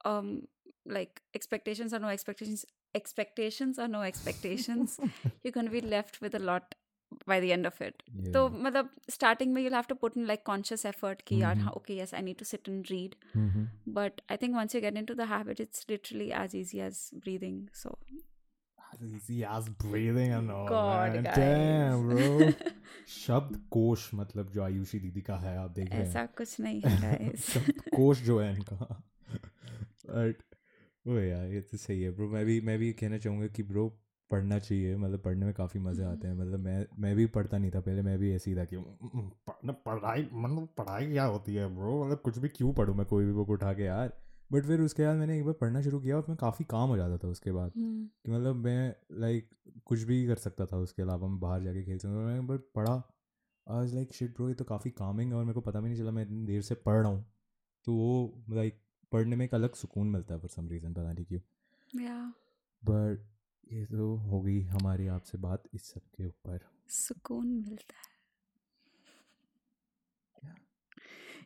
um 0.05 0.43
like 0.87 1.21
expectations 1.35 1.93
are 1.93 1.99
no 1.99 2.09
expectations 2.09 2.65
expectations 2.95 3.79
are 3.79 3.89
no 3.89 4.03
expectations. 4.03 5.01
You're 5.43 5.53
going 5.53 5.67
to 5.67 5.73
be 5.73 5.81
left 5.81 6.21
with 6.21 6.35
a 6.35 6.39
lot 6.39 6.75
by 7.33 7.39
the 7.45 7.51
end 7.57 7.69
of 7.71 7.81
it 7.87 8.03
Yeah. 8.09 8.33
so 8.37 8.43
मतलब 8.67 8.89
starting 9.17 9.53
में 9.55 9.61
you'll 9.63 9.77
have 9.79 9.89
to 9.93 9.97
put 10.05 10.17
in 10.21 10.27
like 10.33 10.45
conscious 10.51 10.85
effort 10.93 11.23
कि 11.31 11.41
यार 11.43 11.57
Mhm. 11.57 11.63
हाँ 11.65 11.73
okay 11.81 11.97
yes 12.03 12.15
I 12.21 12.23
need 12.29 12.39
to 12.43 12.49
sit 12.53 12.71
and 12.75 12.91
read 12.95 13.17
hmm, 13.35 13.67
but 13.99 14.23
I 14.37 14.39
think 14.45 14.61
once 14.63 14.77
you 14.79 14.83
get 14.87 15.01
into 15.03 15.19
the 15.23 15.29
habit 15.35 15.65
it's 15.67 15.89
literally 15.95 16.31
as 16.45 16.55
easy 16.63 16.81
as 16.91 17.03
breathing 17.27 17.61
so 17.85 17.97
As 18.95 19.01
easy 19.11 19.37
as 19.53 19.69
breathing 19.85 20.33
I 20.35 20.41
know 20.49 20.59
God 20.73 21.15
man. 21.15 21.25
guys 21.25 21.39
Damn 21.39 22.05
bro 22.11 22.53
शब्द 23.15 23.57
कोश 23.73 24.11
मतलब 24.15 24.51
जो 24.53 24.63
आयुषी 24.65 24.99
दीदी 25.07 25.21
का 25.31 25.37
है 25.47 25.57
आप 25.63 25.71
देख 25.79 25.89
रहे 25.91 26.01
हैं 26.01 26.07
ऐसा 26.09 26.25
कुछ 26.41 26.61
नहीं 26.67 26.81
है 26.85 27.01
guys 27.07 27.51
शब्द 27.55 27.81
कोश 27.95 28.21
जो 28.29 28.39
है 28.41 28.51
इनका 28.55 28.77
बट 30.11 30.43
वो 31.07 31.19
यार 31.21 31.47
ये 31.53 31.61
तो 31.71 31.77
सही 31.79 32.01
है 32.03 32.11
ब्रो 32.17 32.29
मैं 32.31 32.45
भी 32.47 32.61
मैं 32.69 32.79
भी 32.79 32.93
कहना 33.01 33.19
चाहूँगा 33.25 33.47
कि 33.57 33.63
ब्रो 33.73 33.85
पढ़ना 34.31 34.59
चाहिए 34.59 34.97
मतलब 34.97 35.21
पढ़ने 35.21 35.45
में 35.47 35.55
काफ़ी 35.55 35.81
मज़े 35.81 36.05
आते 36.05 36.29
हैं। 36.29 36.35
मतलब 36.35 36.61
मैं 36.61 36.87
मैं 36.99 37.17
भी 37.17 37.27
पढ़ता 37.27 37.59
नहीं 37.59 37.71
था 37.71 37.81
पहले 37.81 38.03
मैं 38.03 38.19
भी 38.19 38.35
ऐसे 38.35 38.51
ही 38.51 38.57
था 38.57 38.65
कि 38.65 38.77
"हम्म, 38.77 39.09
हम्म, 39.15 39.73
पढ़ाई 39.73 40.29
मतलब 40.33 40.69
पढ़ाई 40.79 41.07
क्या 41.07 41.25
होती 41.25 41.55
है 41.55 41.67
ब्रो? 41.77 42.05
मतलब 42.05 42.21
कुछ 42.21 42.39
भी 42.39 42.49
क्यों 42.49 42.73
पढ़ूँ 42.75 42.97
मैं 42.97 43.07
कोई 43.07 43.25
भी 43.25 43.33
बुक 43.33 43.51
उठा 43.51 43.73
के 43.73 43.83
यार? 43.83 44.13
बट 44.53 44.65
फिर 44.65 44.81
उसके 44.81 45.03
बाद 45.07 45.17
मैंने 45.17 45.39
एक 45.39 45.45
बार 45.45 45.55
पढ़ना 45.55 45.83
शुरू 45.83 46.01
किया 46.01 46.17
और 46.17 46.27
मैं 46.29 46.37
काफ़ी 46.37 46.65
काम 46.65 46.89
हो 46.89 46.97
जाता 46.97 47.19
था 47.19 47.29
उसके 47.29 47.53
बाद। 47.53 47.73
हम्म, 47.77 48.07
कि 48.25 48.33
मतलब 48.33 48.57
मैं 48.57 48.95
लाइक 49.13 49.51
कुछ 49.85 50.03
भी 50.03 50.27
कर 50.27 50.37
सकता 50.37 50.67
था 50.67 50.77
उसके 50.77 51.03
अलावा 51.03 51.29
मैं 51.29 51.41
बाहर 51.41 51.63
जाके 51.63 51.83
खेल 51.85 51.99
सकता 51.99 52.15
था। 52.15 52.19
मैं 52.19 52.47
बट 52.47 52.61
पढ़ा 52.75 53.03
आज 53.69 53.95
लाइक 53.95 54.13
शिट 54.15 54.31
ब्रो 54.37 54.49
ये 54.49 54.55
तो 54.55 54.65
काफ़ी 54.65 54.91
कामिंग 54.91 55.33
है 55.33 55.39
और 55.39 55.45
मेरे 55.45 55.55
को 55.55 55.61
पता 55.61 55.81
भी 55.81 55.89
नहीं 55.89 55.99
चला 55.99 56.11
मैं 56.11 56.23
इतनी 56.23 56.47
देर 56.47 56.63
से 56.63 56.75
पढ़ 56.75 57.01
रहा 57.03 57.09
हूँ। 57.09 57.25
तो 57.85 57.95
वो 57.95 58.45
लाइक 58.51 58.81
पढ़ने 59.13 59.37
में 59.37 59.45
एक 59.45 59.55
अलग 59.55 59.75
सुकून 59.75 60.07
मिलता 60.07 60.35
है 60.35 60.41
फॉर 60.41 60.51
सम 60.51 60.69
रीज़न 60.69 60.93
पता 60.95 61.13
नहीं 61.13 61.25
क्यों। 61.25 61.41
बट 62.83 63.34
ये 63.73 63.85
तो 63.85 64.17
हो 64.17 64.41
गई 64.41 64.63
हमारी 64.63 65.07
आपसे 65.07 65.39
बात 65.39 65.63
इस 65.75 65.83
सब 65.83 66.01
के 66.01 66.27
ऊपर। 66.27 66.59
सुकून 66.89 67.47
मिलता 67.47 67.97
है। 67.97 68.15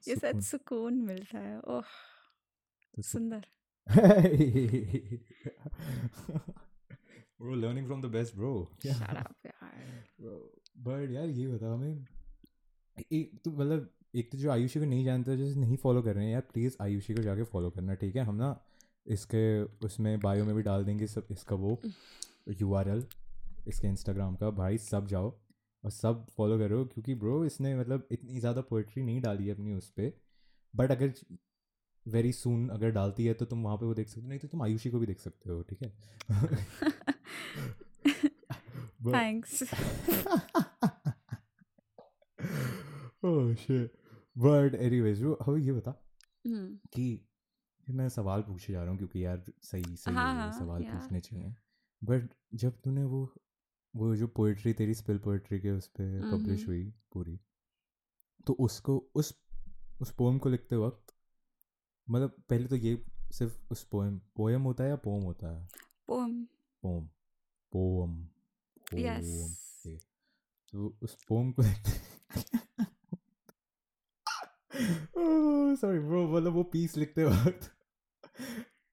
ये। 0.09 0.17
शायद 0.17 0.41
सुकून। 0.41 0.95
मिलता 0.95 1.39
है। 1.39 1.61
ओह 1.61 1.85
तो 2.95 3.03
सुंदर। 3.03 3.45
Bro 7.43 7.47
learning 7.47 7.89
from 7.89 8.03
the 8.03 8.13
best 8.13 8.35
bro 8.35 8.67
shut 8.87 9.27
up 9.27 9.35
यार। 9.47 10.03
बट 10.79 11.11
यार 11.11 11.29
ये 11.29 11.49
बता 11.49 11.73
हमें 11.73 12.07
एक 13.13 13.41
तो 13.45 13.51
मतलब 13.51 13.95
एक 14.15 14.33
तो 14.33 14.39
जो 14.39 14.51
आयुषी 14.51 14.81
को 14.81 14.87
नहीं 14.87 15.05
जानते 15.05 15.37
जैसे 15.37 15.61
नहीं 15.61 15.77
फॉलो 15.77 16.03
कर 16.03 16.15
रहे 16.15 16.25
हैं 16.25 16.33
यार 16.33 16.41
प्लीज़ 16.41 16.77
आयुषी 16.81 17.15
को 17.15 17.23
जाके 17.23 17.43
फॉलो 17.43 17.71
करना 17.71 17.95
ठीक 17.95 18.17
है? 18.17 18.23
हम 18.23 18.35
ना 18.35 18.65
इसके 19.09 19.62
उसमें 19.65 20.21
बायो 20.21 20.45
में 20.45 20.55
भी 20.55 20.62
डाल 20.62 20.85
देंगे 20.85 21.07
सब 21.07 21.27
इसका 21.31 21.57
वो 21.57 21.81
यू 22.61 22.73
आर 22.75 22.88
एल 22.88 23.07
इसके 23.69 23.88
इंस्टाग्राम 23.88 24.37
का। 24.37 24.50
भाई 24.50 24.79
सब 24.79 25.07
जाओ 25.07 25.41
और 25.85 25.91
सब 25.91 26.27
फॉलो 26.37 26.59
करो 26.59 26.85
क्योंकि 26.85 27.15
ब्रो 27.15 27.45
इसने 27.45 27.77
मतलब 27.77 28.09
इतनी 28.12 28.41
ज़्यादा 28.41 28.61
पोइट्री 28.61 29.03
नहीं 29.03 29.21
डाली 29.21 29.47
है 29.47 29.55
अपनी 29.55 29.73
उस 29.73 29.91
पर 29.91 30.12
बट 30.77 30.91
अगर 30.91 31.12
वेरी 32.09 32.33
सून 32.33 32.69
अगर 32.69 32.91
डालती 32.91 33.25
है 33.27 33.35
तो 33.35 33.45
तुम 33.45 33.62
वहाँ 33.65 33.77
पे 33.77 33.87
वो 33.87 33.95
देख 33.95 34.09
सकते 34.09 34.21
हो। 34.21 34.29
नहीं 34.29 34.38
तो 34.38 34.49
तुम 34.49 34.62
आयुषी 34.62 34.91
को 34.91 34.99
भी 34.99 35.07
देख 35.07 35.21
सकते 35.21 35.50
हो 35.50 35.62
ठीक 35.62 35.83
है? 35.83 35.93
Thanks 39.07 39.62
oh 43.25 43.55
shit. 43.55 43.91
But 44.37 44.75
anyways 44.75 45.15
जो 45.15 45.38
हमें 45.47 45.61
ये 45.61 45.73
बता 45.73 45.95
हम्म। 46.47 46.79
कि 46.93 47.27
मैं 47.88 48.09
सवाल 48.09 48.42
पूछे 48.42 48.73
जा 48.73 48.80
रहा 48.80 48.90
हूँ 48.90 48.99
क्योंकि 48.99 49.25
यार 49.25 49.45
सही 49.62 49.97
सही 49.97 50.14
हाँ, 50.14 50.35
है, 50.35 50.40
हाँ, 50.40 50.52
सवाल 50.52 50.83
यार। 50.83 50.97
पूछने 50.97 51.21
चाहिए। 51.21 51.54
बट 52.04 52.28
जब 52.54 52.80
तूने 52.80 53.04
वो 53.04 53.35
वो 53.97 54.16
जो 54.16 54.26
पोइट्री 54.28 54.73
तेरी 54.73 54.95
स्पिल 54.95 55.18
पोइट्री 55.18 55.61
के 55.61 55.71
उस 55.71 55.87
पर 55.88 56.30
पब्लिश। 56.33 56.66
हुई 56.66 56.95
पूरी 57.12 57.40
तो 58.47 58.52
उसको 58.52 59.11
उस 59.14 59.40
उस 60.00 60.11
पोम 60.11 60.38
को 60.38 60.49
लिखते 60.49 60.76
वक्त 60.76 61.14
मतलब 62.11 62.30
पहले 62.49 62.66
तो 62.66 62.76
ये 62.76 63.07
सिर्फ़ 63.33 63.59
उस 63.71 63.85
पोएम 63.85 64.18
पोएम 64.37 64.62
होता 64.62 64.85
है 64.85 64.90
या 64.90 64.97
पोम 64.97 65.23
होता 65.23 65.49
है? 65.49 65.68
पोम 66.07 66.45
पोम 66.83 67.07
पोम 67.73 68.28
यस 68.95 69.83
तो 70.73 70.99
उस 71.02 71.25
पोम 71.25 71.52
को 71.52 71.62
देखते 71.62 71.90
सॉरी 75.76 75.99
ब्रो 75.99 76.37
मतलब 76.37 76.52
वो 76.52 76.62
पीस 76.62 76.97
लिखते 76.97 77.25
वक्त 77.25 77.77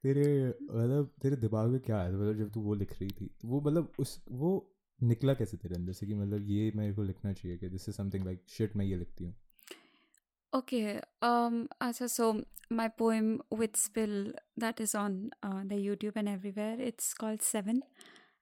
तेरे 0.03 0.25
मतलब 0.47 1.11
तेरे 1.21 1.35
दिमाग 1.35 1.69
में 1.69 1.79
क्या 1.81 1.97
आया 1.97 2.11
था 2.11 2.17
मतलब 2.17 2.37
जब 2.37 2.51
तू 2.53 2.61
वो 2.61 2.73
लिख 2.75 2.91
रही 3.01 3.09
थी 3.21 3.29
तो 3.41 3.47
वो 3.47 3.61
मतलब 3.61 3.91
उस 3.99 4.19
वो 4.43 4.51
निकला 5.03 5.33
कैसे 5.33 5.57
तेरे 5.57 5.75
अंदर 5.75 5.93
से 5.93 6.05
कि 6.07 6.13
मतलब 6.13 6.43
ये 6.47 6.71
मेरे 6.75 6.93
को 6.93 7.03
लिखना 7.03 7.33
चाहिए 7.33 7.57
कि 7.57 7.69
this 7.69 7.89
is 7.89 7.95
something 7.95 8.25
like 8.25 8.43
shit 8.57 8.75
मैं 8.75 8.85
ये 8.85 8.97
लिखती 8.97 9.23
हूँ 9.23 9.33
Okay, 10.53 11.01
um, 11.21 11.67
Asa, 11.81 12.07
so 12.07 12.25
my 12.69 12.87
poem 12.87 13.41
with 13.51 13.75
spill 13.75 14.31
that 14.57 14.79
is 14.79 14.93
on 14.95 15.31
uh, 15.43 15.63
the 15.65 15.75
YouTube 15.75 16.15
and 16.15 16.29
everywhere. 16.29 16.77
It's 16.79 17.13
called 17.13 17.41
Seven, 17.41 17.81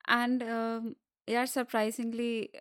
and 0.07 0.43
um, 0.43 0.95
yeah, 1.27 1.45
surprisingly, 1.45 2.51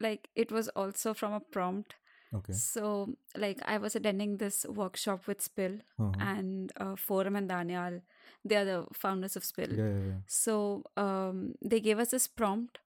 like 0.00 0.28
it 0.36 0.52
was 0.52 0.68
also 0.68 1.14
from 1.14 1.32
a 1.32 1.40
prompt. 1.40 1.96
Okay 2.32 2.52
So, 2.54 3.14
like 3.36 3.62
I 3.66 3.78
was 3.78 3.96
attending 3.96 4.36
this 4.36 4.64
workshop 4.70 5.26
with 5.26 5.42
Spill 5.42 5.78
हाँ 5.98 6.12
हाँ 6.12 6.32
and 6.32 6.72
uh, 6.76 6.94
Forum 6.98 7.36
and 7.36 7.48
Daniel. 7.48 8.00
They 8.44 8.56
are 8.56 8.64
the 8.64 8.78
founders 8.94 9.36
of 9.36 9.44
Spill. 9.44 9.74
या 9.78 9.86
या 9.86 10.22
So 10.28 10.84
um, 10.96 11.54
they 11.62 11.80
gave 11.80 11.98
us 11.98 12.10
this 12.10 12.28
prompt, 12.40 12.78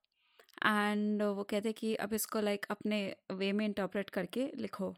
and 0.63 1.23
uh, 1.23 1.35
वो 1.35 1.45
कहते 1.45 1.73
कि 1.73 1.95
अब 1.97 2.15
इसको 2.15 2.41
like 2.43 2.71
अपने 2.71 3.03
वे 3.33 3.53
में 3.53 3.65
इंटरप्रेट 3.65 4.11
करके 4.11 4.51
लिखो 4.59 4.95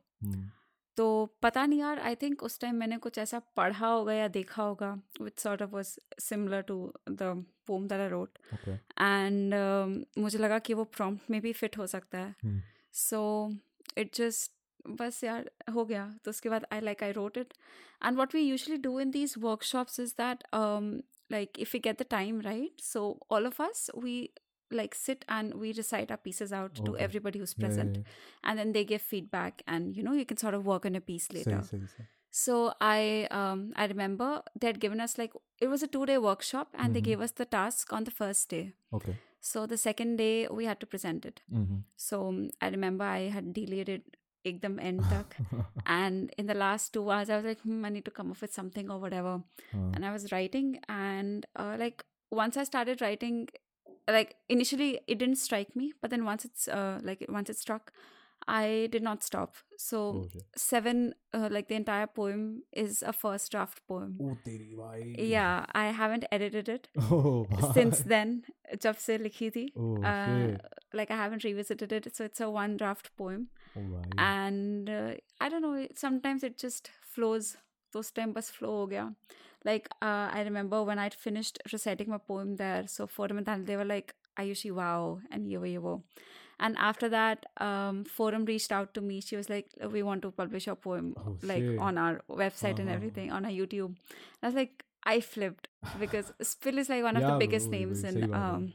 तो 0.97 1.05
पता 1.43 1.65
नहीं 1.67 1.81
यार 1.81 1.99
आई 1.99 2.15
थिंक 2.23 2.43
उस 2.43 2.59
टाइम 2.61 2.75
मैंने 2.75 2.97
कुछ 2.99 3.19
ऐसा 3.19 3.39
पढ़ा 3.57 3.87
होगा 3.87 4.13
या 4.13 4.29
देखा 4.37 4.63
होगा 4.63 4.91
which 5.21 5.39
sort 5.41 5.63
of 5.63 5.71
was 5.71 5.95
similar 6.21 6.63
to 6.71 6.79
the 7.11 7.45
poem 7.67 7.87
that 7.89 8.01
I 8.01 8.09
wrote 8.09 8.39
and 9.01 9.55
मुझे 10.19 10.39
लगा 10.39 10.59
कि 10.59 10.75
वो 10.75 10.85
प्रॉम्प्ट 10.97 11.31
में 11.31 11.41
भी 11.41 11.53
फिट 11.53 11.79
हो 11.79 11.87
सकता 11.87 12.19
है 12.19 12.35
हम्म। 12.43 12.61
सो 12.95 13.21
इट 13.98 14.14
जस्ट 14.16 14.52
बस 15.00 15.24
यार 15.24 15.50
हो 15.74 15.86
गया 15.86 16.06
तो 16.26 16.32
उसके 16.32 16.50
बाद 16.50 16.66
I 16.74 16.82
like 16.82 17.04
I 17.04 17.12
wrote 17.18 17.38
it 17.38 17.54
and 18.06 18.18
what 18.18 18.34
we 18.36 18.42
usually 18.42 18.78
do 18.88 19.00
in 19.00 19.12
these 19.12 19.34
workshops 19.50 20.00
is 20.00 20.14
that 20.22 20.44
like 21.34 21.58
if 21.64 21.72
we 21.74 21.80
get 21.84 22.00
the 22.00 22.06
time 22.14 22.40
right 22.46 22.82
so 22.86 23.02
all 23.36 23.46
of 23.50 23.60
us 23.66 23.80
we 24.06 24.12
like 24.80 24.96
sit 24.98 25.24
and 25.36 25.54
we 25.62 25.70
recite 25.78 26.12
our 26.16 26.20
pieces 26.26 26.52
out 26.58 26.74
to 26.80 26.92
Okay. 26.92 27.06
everybody 27.06 27.40
who's 27.44 27.54
present 27.64 27.96
and 28.44 28.62
then 28.62 28.74
they 28.78 28.84
give 28.92 29.06
feedback 29.14 29.64
and 29.76 29.98
you 30.00 30.04
know 30.08 30.16
you 30.18 30.26
can 30.32 30.42
sort 30.42 30.58
of 30.60 30.68
work 30.72 30.86
on 30.90 31.00
a 31.00 31.02
piece 31.08 31.28
later 31.38 31.62
सही 31.62 31.70
सही 31.70 31.88
सही 31.94 32.06
so 32.42 32.58
i 32.90 33.00
um, 33.40 33.64
i 33.84 33.88
remember 33.94 34.30
they 34.60 34.72
had 34.72 34.82
given 34.86 35.04
us 35.08 35.18
like 35.22 35.40
it 35.68 35.74
was 35.76 35.88
a 35.88 35.92
two 35.96 36.06
day 36.12 36.20
workshop 36.28 36.78
and 36.84 36.98
they 36.98 37.04
Mhm. 37.04 37.10
gave 37.10 37.26
us 37.30 37.36
the 37.42 37.48
task 37.58 37.96
on 38.00 38.10
the 38.12 38.16
first 38.22 38.50
day 38.56 38.64
okay 39.00 39.16
So 39.41 39.67
the 39.67 39.77
second 39.77 40.17
day 40.17 40.49
we 40.49 40.65
had 40.65 40.81
to 40.81 40.87
present 40.87 41.25
it. 41.25 41.41
Mm-hmm. 41.53 41.79
So 41.97 42.49
I 42.61 42.69
remember 42.69 43.05
I 43.05 43.29
had 43.29 43.53
delayed 43.53 43.89
it 43.89 44.17
ekdam 44.45 44.79
end 44.81 45.03
tak. 45.11 45.37
and 45.87 46.33
in 46.39 46.47
the 46.47 46.55
last 46.55 46.93
two 46.93 47.11
hours, 47.11 47.31
I 47.31 47.37
was 47.37 47.45
like, 47.45 47.61
hmm, 47.61 47.85
I 47.85 47.89
need 47.89 48.05
to 48.05 48.11
come 48.11 48.31
up 48.31 48.41
with 48.41 48.53
something 48.53 48.91
or 48.91 48.99
whatever. 48.99 49.43
Uh. 49.75 49.91
And 49.95 50.05
I 50.05 50.13
was 50.13 50.31
writing, 50.33 50.81
and 50.89 51.47
uh, 51.57 51.77
like 51.79 52.05
once 52.31 52.57
I 52.57 52.65
started 52.65 53.01
writing, 53.01 53.49
like 54.09 54.37
initially 54.49 55.01
it 55.07 55.19
didn't 55.19 55.37
strike 55.37 55.75
me, 55.77 55.93
but 56.01 56.11
then 56.11 56.25
once 56.25 56.45
it's 56.45 56.69
uh, 56.69 57.01
like 57.03 57.25
once 57.29 57.51
it 57.51 57.59
struck, 57.59 57.93
i 58.54 58.88
did 58.94 59.04
not 59.04 59.24
stop 59.24 59.56
so 59.78 60.00
oh 60.00 60.28
shit. 60.32 60.42
seven 60.62 60.98
uh, 61.34 61.48
like 61.50 61.68
the 61.70 61.76
entire 61.76 62.08
poem 62.08 62.42
is 62.72 63.02
a 63.02 63.14
first 63.14 63.52
draft 63.52 63.80
poem 63.92 64.18
ओ 64.22 64.34
तेरी 64.48 64.76
भाई 64.80 65.30
yeah 65.34 65.66
i 65.82 65.86
haven't 66.00 66.26
edited 66.38 66.72
it 66.74 66.90
oh 67.12 67.48
since 67.78 68.02
then 68.14 68.34
जब 68.86 68.96
से 69.06 69.18
लिखी 69.18 69.50
थी 69.58 69.64
oh 69.78 69.94
uh, 70.12 70.26
shit 70.26 70.98
like 71.02 71.14
i 71.18 71.20
haven't 71.22 71.46
revisited 71.50 71.96
it 72.00 72.10
so 72.16 72.28
it's 72.32 72.42
a 72.48 72.50
one 72.58 72.76
draft 72.84 73.10
poem 73.22 73.48
oh 73.78 73.86
भाई 73.94 74.12
and 74.26 74.90
uh, 74.90 75.14
i 75.40 75.50
don't 75.54 75.66
know 75.68 75.74
it- 75.86 75.98
sometimes 76.04 76.44
it 76.50 76.58
just 76.66 76.92
flows 77.16 77.56
those 77.98 78.12
time 78.20 78.36
bus 78.40 78.52
flow 78.58 78.74
ho 78.82 78.84
gaya 78.96 79.08
like 79.72 79.90
uh, 80.02 80.28
i 80.38 80.44
remember 80.50 80.84
when 80.92 81.00
i'd 81.06 81.18
finished 81.24 81.64
reciting 81.78 82.14
my 82.18 82.22
poem 82.34 82.54
there 82.66 82.84
so 82.98 83.08
forum 83.18 83.38
and 83.44 83.48
Dhanil, 83.52 83.66
they 83.72 83.78
were 83.84 83.90
like 83.96 84.16
ayushi 84.44 84.72
wow 84.84 85.20
and 85.32 85.48
ye 85.48 85.58
wo, 85.58 85.68
ye 85.74 85.78
wo. 85.78 85.98
and 86.61 86.77
after 86.79 87.09
that 87.09 87.47
um, 87.59 88.05
forum 88.05 88.45
reached 88.45 88.73
out 88.73 88.93
to 88.95 89.01
me 89.01 89.21
she 89.21 89.37
was 89.37 89.49
like 89.49 89.67
we 89.91 90.03
want 90.03 90.23
to 90.23 90.31
publish 90.31 90.67
your 90.67 90.77
poem 90.77 91.15
oh, 91.19 91.37
like 91.43 91.63
shit. 91.63 91.79
on 91.79 91.99
our 91.99 92.21
website 92.31 92.73
uh-huh. 92.73 92.83
and 92.83 92.91
everything 92.91 93.31
on 93.31 93.45
our 93.45 93.51
youtube 93.51 93.87
and 93.87 94.43
i 94.43 94.47
was 94.47 94.55
like 94.55 94.85
i 95.05 95.21
flipped 95.21 95.69
because 96.01 96.33
spill 96.43 96.79
is 96.79 96.89
like 96.89 97.03
one 97.03 97.17
of 97.17 97.23
yeah, 97.23 97.33
the 97.33 97.39
biggest 97.39 97.69
names 97.69 98.05
in 98.05 98.35
um, 98.35 98.73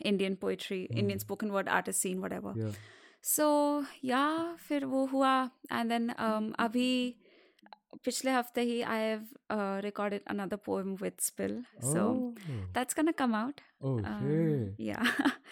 indian 0.00 0.36
poetry 0.36 0.88
mm. 0.90 0.98
indian 0.98 1.18
spoken 1.18 1.52
word 1.52 1.68
artist 1.68 2.00
scene 2.00 2.20
whatever 2.20 2.52
yeah. 2.56 2.70
so 3.20 3.84
yeah 4.00 4.54
fir 4.56 4.80
wo 4.86 5.06
hua 5.06 5.50
and 5.70 5.90
then 5.90 6.14
um, 6.18 6.54
abhi 6.58 7.16
पिछले 8.04 8.30
हफ़्ते 8.30 8.60
ही 8.60 8.80
I 8.82 9.00
have 9.00 9.26
recorded 9.84 10.22
another 10.26 10.56
poem 10.56 10.94
with 11.02 11.12
Spill 11.20 11.62
so 11.82 12.34
that's 12.74 12.94
gonna 12.94 13.12
come 13.12 13.34
out 13.34 13.60
shit 13.84 14.80
या 14.80 15.02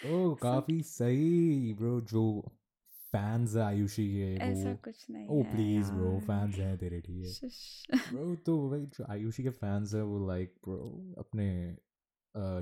oh 0.05 0.37
काफ़ी 0.41 0.81
सही 0.83 1.75
bro 1.81 1.99
जो 2.11 2.23
fans 3.13 3.55
है 3.55 3.61
आयुषी 3.61 4.07
के 4.07 4.33
ऐसा 4.45 4.73
कुछ 4.73 5.05
नहीं 5.11 5.27
ओ 5.27 5.43
प्लीज़ 5.43 5.91
ब्रो 5.91 6.19
फैंस 6.19 6.55
हैं 6.55 6.77
तेरे 6.77 7.01
ठीक 7.01 7.25
है 7.25 7.99
ब्रो 8.11 8.35
तो 8.45 8.69
भाई 8.69 8.85
जो 8.97 9.05
आयुषी 9.09 9.43
के 9.43 9.49
फैंस 9.61 9.93
हैं 9.93 10.01
वो 10.01 10.27
लाइक 10.27 10.53
ब्रो 10.65 10.77
अपने 11.17 11.47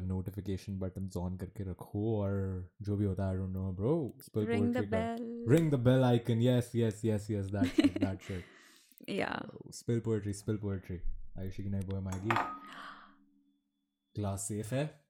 नोटिफिकेशन 0.07 0.77
बटन्स 0.79 1.17
ऑन 1.17 1.37
करके 1.37 1.63
रखो 1.71 2.17
और 2.19 2.69
जो 2.81 2.97
भी 2.97 3.05
होता 3.05 3.23
है 3.23 3.29
I 3.29 3.37
don't 3.37 3.49
know 3.49 3.71
bro 3.71 3.95
Spill 4.21 4.45
Ring 4.45 4.69
the 4.73 4.83
poetry 4.83 4.89
का 4.89 4.97
bell. 4.97 5.25
ring 5.55 5.69
the 5.75 5.81
bell 5.89 6.05
icon 6.13 6.45
yes 6.45 6.71
yes 6.73 7.03
yes 7.03 7.29
yes 7.29 7.51
Yeah. 9.01 9.71
Spill 9.71 9.99
Poetry 9.99 10.33
Spill 10.33 10.57
Poetry 10.57 11.01
Ayushi 11.39 11.63
की 11.63 11.69
नई 11.69 11.81
पोएम 11.81 12.07
आएगी 12.07 12.29
क्लास 14.15 14.47
सेफ़ 14.47 14.75
है 14.75 15.05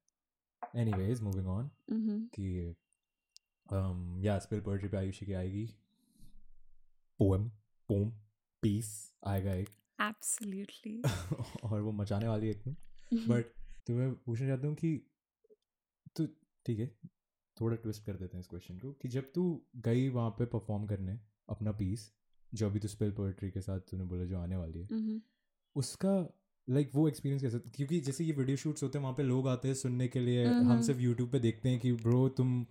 एनीवेज 0.76 1.22
मूविंग 1.22 1.48
ऑन. 1.48 1.72
कि 2.28 2.76
um 3.74 4.26
या 4.26 4.40
स्पिल 4.40 4.62
पोएट्री 4.62 4.90
पे 4.90 4.98
आयुषी 4.98 5.26
की 5.26 5.34
आएगी। 5.34 5.66
पोएम 7.20 7.50
पोम 7.88 8.12
पीस 8.62 9.14
आएगा 9.28 9.54
एक। 9.54 9.70
Absolutely. 10.02 11.06
और 11.64 11.82
वो 11.82 11.92
मचाने 11.92 12.28
वाली 12.28 12.46
है 12.48 12.54
एकदम 12.54 12.76
बट 13.28 13.46
तो 13.88 13.94
मैं 13.94 14.14
पूछना 14.14 14.48
चाहता 14.48 14.68
हूँ 14.68 14.76
कि 14.76 15.12
तो 16.16 16.28
ठीक 16.66 16.80
है 16.80 17.00
थोड़ा 17.62 17.76
ट्विस्ट 17.76 18.06
कर 18.06 18.14
देते 18.14 18.38
हैं 18.38 18.42
इस 18.42 18.48
क्वेश्चन 18.48 18.80
को 18.80 18.92
कि 18.92 19.08
जब 19.08 19.32
तू 19.34 19.62
गई 19.76 20.10
वहाँ 20.10 20.30
पे 20.30 20.46
परफॉर्म 20.46 20.88
करने 20.88 21.20
अपना 21.50 21.72
पीस 21.72 22.14
जो 22.54 22.66
अभी 22.66 22.80
तो 22.80 22.88
स्पेल 22.88 23.12
पोएट्री 23.12 23.52
के 23.52 23.62
साथ 23.62 23.80
तूने 23.80 24.04
बोला 24.04 24.26
जो 24.26 24.40
आने 24.40 24.56
वाली 24.56 24.80
है 24.80 24.88
Mhm. 24.88 25.20
उसका 25.76 26.34
लाइक 26.68 26.90
वो 26.96 27.08
एक्सपीरियंस 27.08 27.42
कैसा? 27.42 27.58
क्योंकि 27.76 28.00
जैसे 28.00 28.24
ये 28.24 28.32
वीडियो 28.32 28.58
शूट्स 28.58 28.84
होते 28.84 28.98
हैं 28.98 29.04
वहाँ 29.04 29.16
पे 29.16 29.24
लोग 29.24 29.48
आते 29.48 29.68
हैं 29.68 29.76
सुनने 29.76 30.08
के 30.08 30.20
लिए। 30.20 30.46
हम 30.46 30.72
हम्म। 30.72 30.82
सिर्फ़ 30.82 31.00
यूट्यूब 31.02 31.30
पे 31.32 31.40
देखते 31.40 31.70
हैं 31.70 31.80
कि 31.80 31.92
ब्रो 31.94 32.28
तुम 32.30 32.62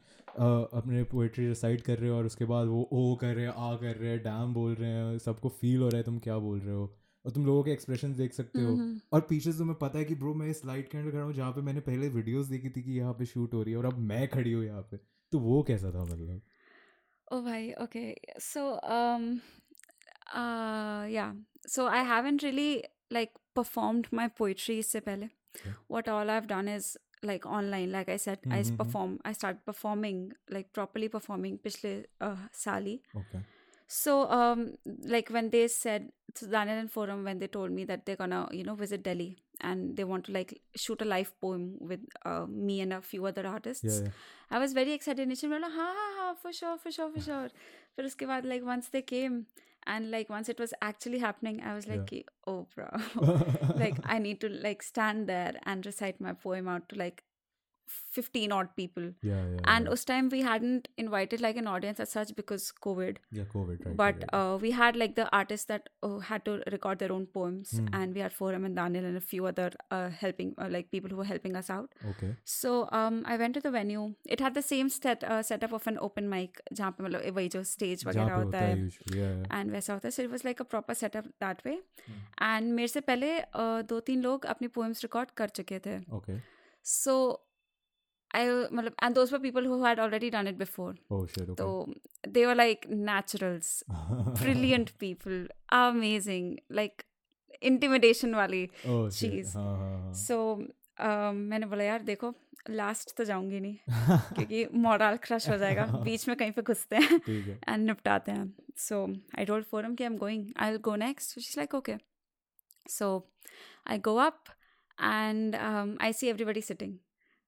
अपने 0.73 1.03
पोएट्री 1.05 1.47
रिसाइट 1.49 1.81
कर 1.81 1.99
रहे 1.99 2.11
हो 2.11 2.17
और 2.17 2.27
उसके 2.27 2.45
बाद 2.45 2.67
वो 2.69 2.83
ओ 2.93 3.15
कर 3.17 3.35
रहे 3.35 3.45
हैं 3.47 3.53
आ 3.53 3.77
कर 3.77 3.97
रहे 3.97 4.11
हैं 4.11 4.23
डैम 4.23 4.53
बोल 4.55 4.75
रहे 4.75 4.91
हैं 4.91 5.19
सबको 5.19 5.49
फील 5.61 5.81
हो 5.81 5.89
रहा 5.89 5.97
है 5.97 6.05
तुम 6.05 6.19
क्या 6.19 6.39
बोल 6.39 6.61
रहे 6.61 6.75
हो? 6.75 6.95
और 7.25 7.33
तुम 7.33 7.47
लोगों 7.47 7.63
के 7.63 7.71
एक्सप्रेशन 7.71 8.15
देख 8.15 8.33
सकते 8.33 8.61
हो. 8.61 8.77
और 9.13 9.21
पीछे 9.21 9.53
से 9.53 9.59
तुम्हें 9.59 9.77
पता 9.79 9.99
है 9.99 10.05
कि 10.05 10.15
ब्रो 10.15 10.35
मैं 10.35 10.49
इस 10.49 10.65
लाइट 10.65 10.89
के 10.89 10.99
अंदर 10.99 11.11
खड़ा 11.11 11.23
हूँ 11.23 11.33
जहाँ 11.33 11.53
पे 11.53 11.61
मैंने 11.61 11.81
पहले 11.81 12.09
वीडियोस 12.09 12.47
देखी 12.47 12.71
थी 12.71 12.83
कि 12.83 12.93
यहाँ 12.93 13.13
पे 13.13 13.25
शूट 13.27 13.55
हो 13.55 13.63
रही 13.63 13.73
है 13.73 13.79
और 13.79 13.87
अब 13.87 13.99
मैं 13.99 14.29
खड़ी 14.29 14.53
हूँ 14.53 14.65
यहाँ 14.65 14.83
पे। 14.83 14.97
तो 15.33 15.39
वो 15.39 15.63
कैसा 15.63 15.91
था 15.91 16.05
मतलब? 16.05 16.41
ओ 17.33 17.41
भाई 17.41 17.73
okay 17.73 18.05
So, 18.41 18.63
um, 18.91 19.39
uh, 20.35 21.07
yeah. 21.09 21.33
So 21.67 21.87
I 21.87 22.03
haven't 22.03 22.43
really 22.43 22.85
like 23.11 23.33
performed 23.55 24.09
my 24.13 24.29
poetry 24.29 24.83
se 24.83 25.01
pehle. 25.01 25.31
What 25.87 26.09
all 26.09 26.31
I've 26.31 26.47
done 26.47 26.69
is 26.69 26.97
like 27.23 27.47
online 27.47 27.91
like 27.93 28.09
i 28.09 28.17
said 28.17 28.41
mm-hmm. 28.43 28.53
i 28.53 28.77
perform 28.77 29.19
i 29.25 29.33
started 29.33 29.65
performing 29.65 30.33
like 30.51 30.73
properly 30.73 31.09
performing 31.09 31.59
pichle 31.59 32.05
uh, 32.21 32.37
sali 32.53 33.03
okay 33.17 33.41
so 33.89 34.29
um 34.31 34.75
like 35.05 35.29
when 35.31 35.51
they 35.51 35.69
said 35.69 36.11
to 36.35 36.47
Daniel 36.47 36.79
and 36.79 36.91
forum 36.91 37.25
when 37.25 37.39
they 37.39 37.47
told 37.47 37.71
me 37.71 37.85
that 37.85 38.05
they're 38.05 38.17
gonna 38.17 38.49
you 38.53 38.65
know 38.65 38.75
visit 38.75 39.03
delhi 39.03 39.37
and 39.61 39.97
they 39.97 40.05
want 40.05 40.25
to 40.25 40.33
like 40.33 40.61
shoot 40.77 41.01
a 41.01 41.05
live 41.05 41.33
poem 41.41 41.77
with 41.81 42.01
uh, 42.25 42.47
me 42.47 42.81
and 42.81 42.93
a 42.93 43.01
few 43.01 43.25
other 43.25 43.47
artists 43.47 43.85
yeah, 43.85 44.01
yeah. 44.03 44.09
i 44.51 44.59
was 44.59 44.73
very 44.73 44.93
excited 44.93 45.23
initially 45.23 45.59
like, 45.59 45.71
ha, 45.71 45.95
ha 46.01 46.09
ha 46.19 46.35
for 46.35 46.53
sure 46.53 46.77
for 46.77 46.91
sure 46.91 47.11
for 47.11 47.21
sure 47.29 47.49
but 47.97 48.05
uske 48.05 48.27
like 48.53 48.65
once 48.65 48.89
they 48.89 49.03
came 49.03 49.47
and 49.87 50.11
like 50.11 50.29
once 50.31 50.49
it 50.49 50.59
was 50.59 50.75
actually 50.83 51.19
happening, 51.19 51.61
I 51.63 51.75
was 51.75 51.87
like 51.87 52.11
Yeah. 52.13 52.23
oh 52.47 52.67
bro, 52.75 52.89
like 53.77 53.99
I 54.05 54.19
need 54.19 54.41
to 54.43 54.49
like 54.49 54.83
stand 54.83 55.29
there 55.29 55.55
and 55.65 55.85
recite 55.85 56.21
my 56.21 56.33
poem 56.33 56.69
out 56.69 56.89
to 56.91 56.97
like 56.97 57.25
15 58.16 58.52
odd 58.56 58.70
people. 58.78 59.06
या 59.26 59.38
या 59.52 59.60
And 59.74 59.90
us 59.94 60.02
time 60.08 60.28
we 60.34 60.40
hadn't 60.46 60.88
invited 61.04 61.42
like 61.46 61.58
an 61.62 61.68
audience 61.74 62.00
as 62.04 62.14
such 62.18 62.30
because 62.38 62.66
COVID. 62.86 63.18
या 63.34 63.44
COVID 63.54 63.82
right 63.88 63.98
But 64.02 64.24
uh, 64.38 64.58
we 64.64 64.72
had 64.78 64.98
like 65.02 65.14
the 65.20 65.26
artists 65.40 65.70
that 65.72 65.88
uh, 66.08 66.18
had 66.30 66.44
to 66.48 66.54
record 66.76 67.02
their 67.04 67.14
own 67.18 67.26
poems, 67.38 67.72
Hmm. 67.80 67.88
and 68.00 68.18
we 68.20 68.24
had 68.26 68.36
Forum 68.38 68.68
and 68.70 68.80
Daniel 68.82 69.08
and 69.12 69.20
a 69.22 69.24
few 69.32 69.48
other 69.52 69.68
uh, 69.98 70.10
helping 70.24 70.54
uh, 70.58 70.70
like 70.76 70.90
people 70.96 71.14
who 71.16 71.20
were 71.22 71.28
helping 71.32 71.58
us 71.62 71.70
out. 71.78 71.96
Okay 72.12 72.32
So 72.56 72.74
um, 73.02 73.20
I 73.36 73.38
went 73.44 73.60
to 73.60 73.64
the 73.68 73.74
venue. 73.78 74.06
It 74.38 74.44
had 74.48 74.60
the 74.60 74.66
same 74.72 74.92
set 74.98 75.28
uh, 75.36 75.42
setup 75.52 75.76
of 75.80 75.88
an 75.94 76.00
open 76.10 76.30
mic, 76.36 76.62
जहाँ 76.74 76.92
पे 76.98 77.04
मतलब 77.04 77.36
वही 77.40 77.50
जो 77.58 77.64
stage 77.74 78.04
जहाँ 78.08 78.12
वगैरह 78.14 78.36
पे 78.38 78.42
होता 78.44 78.46
होता 78.46 78.66
है 78.66 78.74
है 78.76 78.88
usually, 78.88 79.20
yeah, 79.22 79.36
yeah. 79.38 79.54
and 79.60 79.78
वैसा 79.78 79.94
होता 79.94 80.08
है. 80.08 80.16
So 80.18 80.26
it 80.30 80.34
was 80.38 80.48
like 80.50 80.66
a 80.66 80.70
proper 80.76 80.98
setup 81.04 81.30
that 81.46 81.64
way. 81.70 81.78
Hmm. 82.08 82.20
And 82.50 82.74
मेरे 82.82 82.88
से 82.98 83.02
पहले 83.12 83.32
uh, 83.42 83.82
दो 83.94 84.00
तीन 84.12 84.22
लोग 84.30 84.46
अपनी 84.56 84.68
poems 84.80 85.06
record 85.10 85.34
कर 85.44 85.56
चुके 85.62 85.80
थे. 85.88 86.00
Okay. 86.20 86.42
So 86.98 87.16
I 88.32 88.44
मतलब 88.72 88.94
and 89.00 89.16
those 89.16 89.32
were 89.32 89.40
people 89.40 89.66
who 89.70 89.78
had 89.84 90.00
already 90.00 90.30
done 90.30 90.48
it 90.48 90.58
before. 90.58 90.92
Oh 91.10 91.26
shit. 91.26 91.50
Okay. 91.50 91.56
So 91.58 91.94
they 92.36 92.46
were 92.46 92.56
like 92.56 92.86
naturals, 92.90 93.72
brilliant 94.42 94.94
people, 95.00 95.42
amazing, 95.80 96.54
like 96.70 97.06
intimidation 97.62 98.36
वाली. 98.36 98.70
oh 98.86 99.10
shit. 99.10 99.32
cheese. 99.32 99.54
हाँ 99.56 99.76
हाँ 99.78 100.00
हाँ. 100.04 100.14
सो 100.14 100.38
um, 100.56 101.36
मैंने 101.52 101.66
बोला 101.66 101.84
यार 101.84 102.02
देखो 102.04 102.34
लास्ट 102.70 103.16
तो 103.18 103.24
जाऊंगी 103.24 103.60
नहीं 103.60 103.78
क्योंकि 104.36 104.66
मॉरल 104.80 105.16
क्रश 105.24 105.50
हो 105.50 105.58
जाएगा 105.58 105.86
बीच 106.04 106.28
में 106.28 106.36
कहीं 106.38 106.52
पे 106.52 106.62
घुसते 106.62 106.96
हैं 106.96 107.20
ठीक 107.20 107.48
है. 107.48 107.60
एंड 107.70 107.86
निपटाते 107.86 108.32
हैं 108.32 108.54
सो 108.88 109.06
आई 109.38 109.46
टोल्ड 109.46 109.66
फोरम 109.72 109.96
कि 109.96 110.04
I 110.04 110.10
am 110.10 110.18
going 110.18 110.52
I 110.58 110.72
will 110.72 110.80
go 110.90 110.96
next 111.04 111.40
she 111.40 111.54
like 111.58 111.76
okay 111.76 111.96
so 112.90 113.08
I 113.88 114.00
go 114.10 114.16
up 114.26 114.44
and 115.04 115.56
I 115.56 116.14
see 116.14 116.28
everybody 116.28 116.62
sitting 116.62 116.98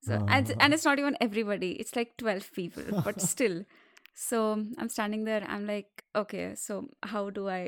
so 0.08 0.18
and, 0.36 0.54
and 0.60 0.74
it's 0.74 0.86
not 0.86 1.00
even 1.00 1.18
everybody 1.28 1.72
it's 1.84 1.96
like 1.96 2.16
12 2.18 2.52
people 2.60 2.84
but 3.06 3.22
still 3.22 3.58
so 4.24 4.42
i'm 4.78 4.90
standing 4.96 5.24
there 5.30 5.44
i'm 5.56 5.66
like 5.70 6.04
okay 6.22 6.46
so 6.64 6.80
how 7.14 7.30
do 7.38 7.48
i 7.50 7.62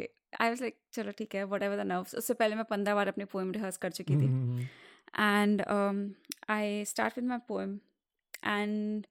i 0.46 0.50
was 0.54 0.64
like 0.66 0.78
chalo 0.98 1.14
theek 1.22 1.36
hai 1.40 1.44
whatever 1.54 1.78
the 1.82 1.88
nerves 1.92 2.16
उससे 2.22 2.34
पहले 2.42 2.56
मैं 2.56 2.66
पंद्रह 2.72 2.96
बार 2.96 3.08
अपनी 3.14 3.26
poem 3.36 3.52
rehearse 3.60 3.78
कर 3.86 3.92
चुकी 4.00 4.16
थी 4.24 4.30
Mhm. 4.34 4.66
and 5.24 5.62
um, 5.74 6.00
I 6.54 6.64
start 6.90 7.16
with 7.20 7.26
my 7.28 7.38
poem, 7.52 7.70
and 8.54 9.06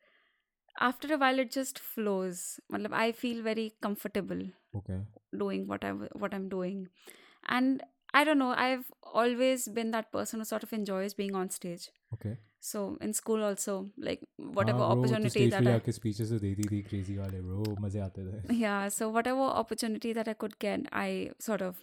after 0.88 1.10
a 1.14 1.18
while 1.22 1.38
it 1.44 1.50
just 1.56 1.78
flows. 1.78 2.42
Matlab, 2.74 2.92
I 2.92 3.12
feel 3.20 3.42
very 3.46 3.64
comfortable 3.86 4.42
Okay. 4.80 4.98
doing 5.42 5.66
what 5.72 5.84
I 5.90 5.92
what 6.24 6.34
I'm 6.38 6.48
doing, 6.54 6.82
and 7.58 7.82
I 8.20 8.24
don't 8.28 8.42
know. 8.44 8.50
I've 8.66 8.84
always 9.24 9.66
been 9.78 9.92
that 9.96 10.10
person 10.18 10.44
who 10.44 10.48
sort 10.50 10.66
of 10.68 10.72
enjoys 10.80 11.16
being 11.22 11.34
on 11.42 11.50
stage. 11.56 11.88
Okay. 12.18 12.34
So 12.60 12.82
in 13.06 13.12
school 13.12 13.42
also, 13.46 13.72
like 13.98 14.20
whatever 14.58 14.78
हाँ, 14.78 14.88
bro, 14.88 14.96
वो 14.96 15.06
तो 15.06 15.08
opportunity 15.08 15.30
stage 15.30 15.50
पे 15.50 15.50
that 15.54 15.66
I 15.66 15.72
जाके 15.72 15.92
speeches 15.96 16.30
तो 16.30 16.38
देती 16.44 16.68
थी 16.70 16.82
crazy 16.90 17.16
वाले 17.18 17.40
bro 17.48 17.74
मजे 17.80 18.00
आते 18.00 18.24
थे. 18.30 18.58
yeah 18.60 18.88
so 18.98 19.08
whatever 19.16 19.48
opportunity 19.62 20.12
that 20.18 20.28
i 20.28 20.34
could 20.44 20.58
get 20.66 20.86
i 20.92 21.30
sort 21.48 21.60
of 21.66 21.82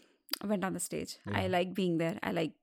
went 0.53 0.63
on 0.69 0.73
the 0.73 0.79
stage 0.79 1.13
i 1.27 1.41
Yeah. 1.43 1.51
like 1.57 1.73
being 1.81 1.97
there 2.03 2.15
i 2.23 2.31
like 2.39 2.53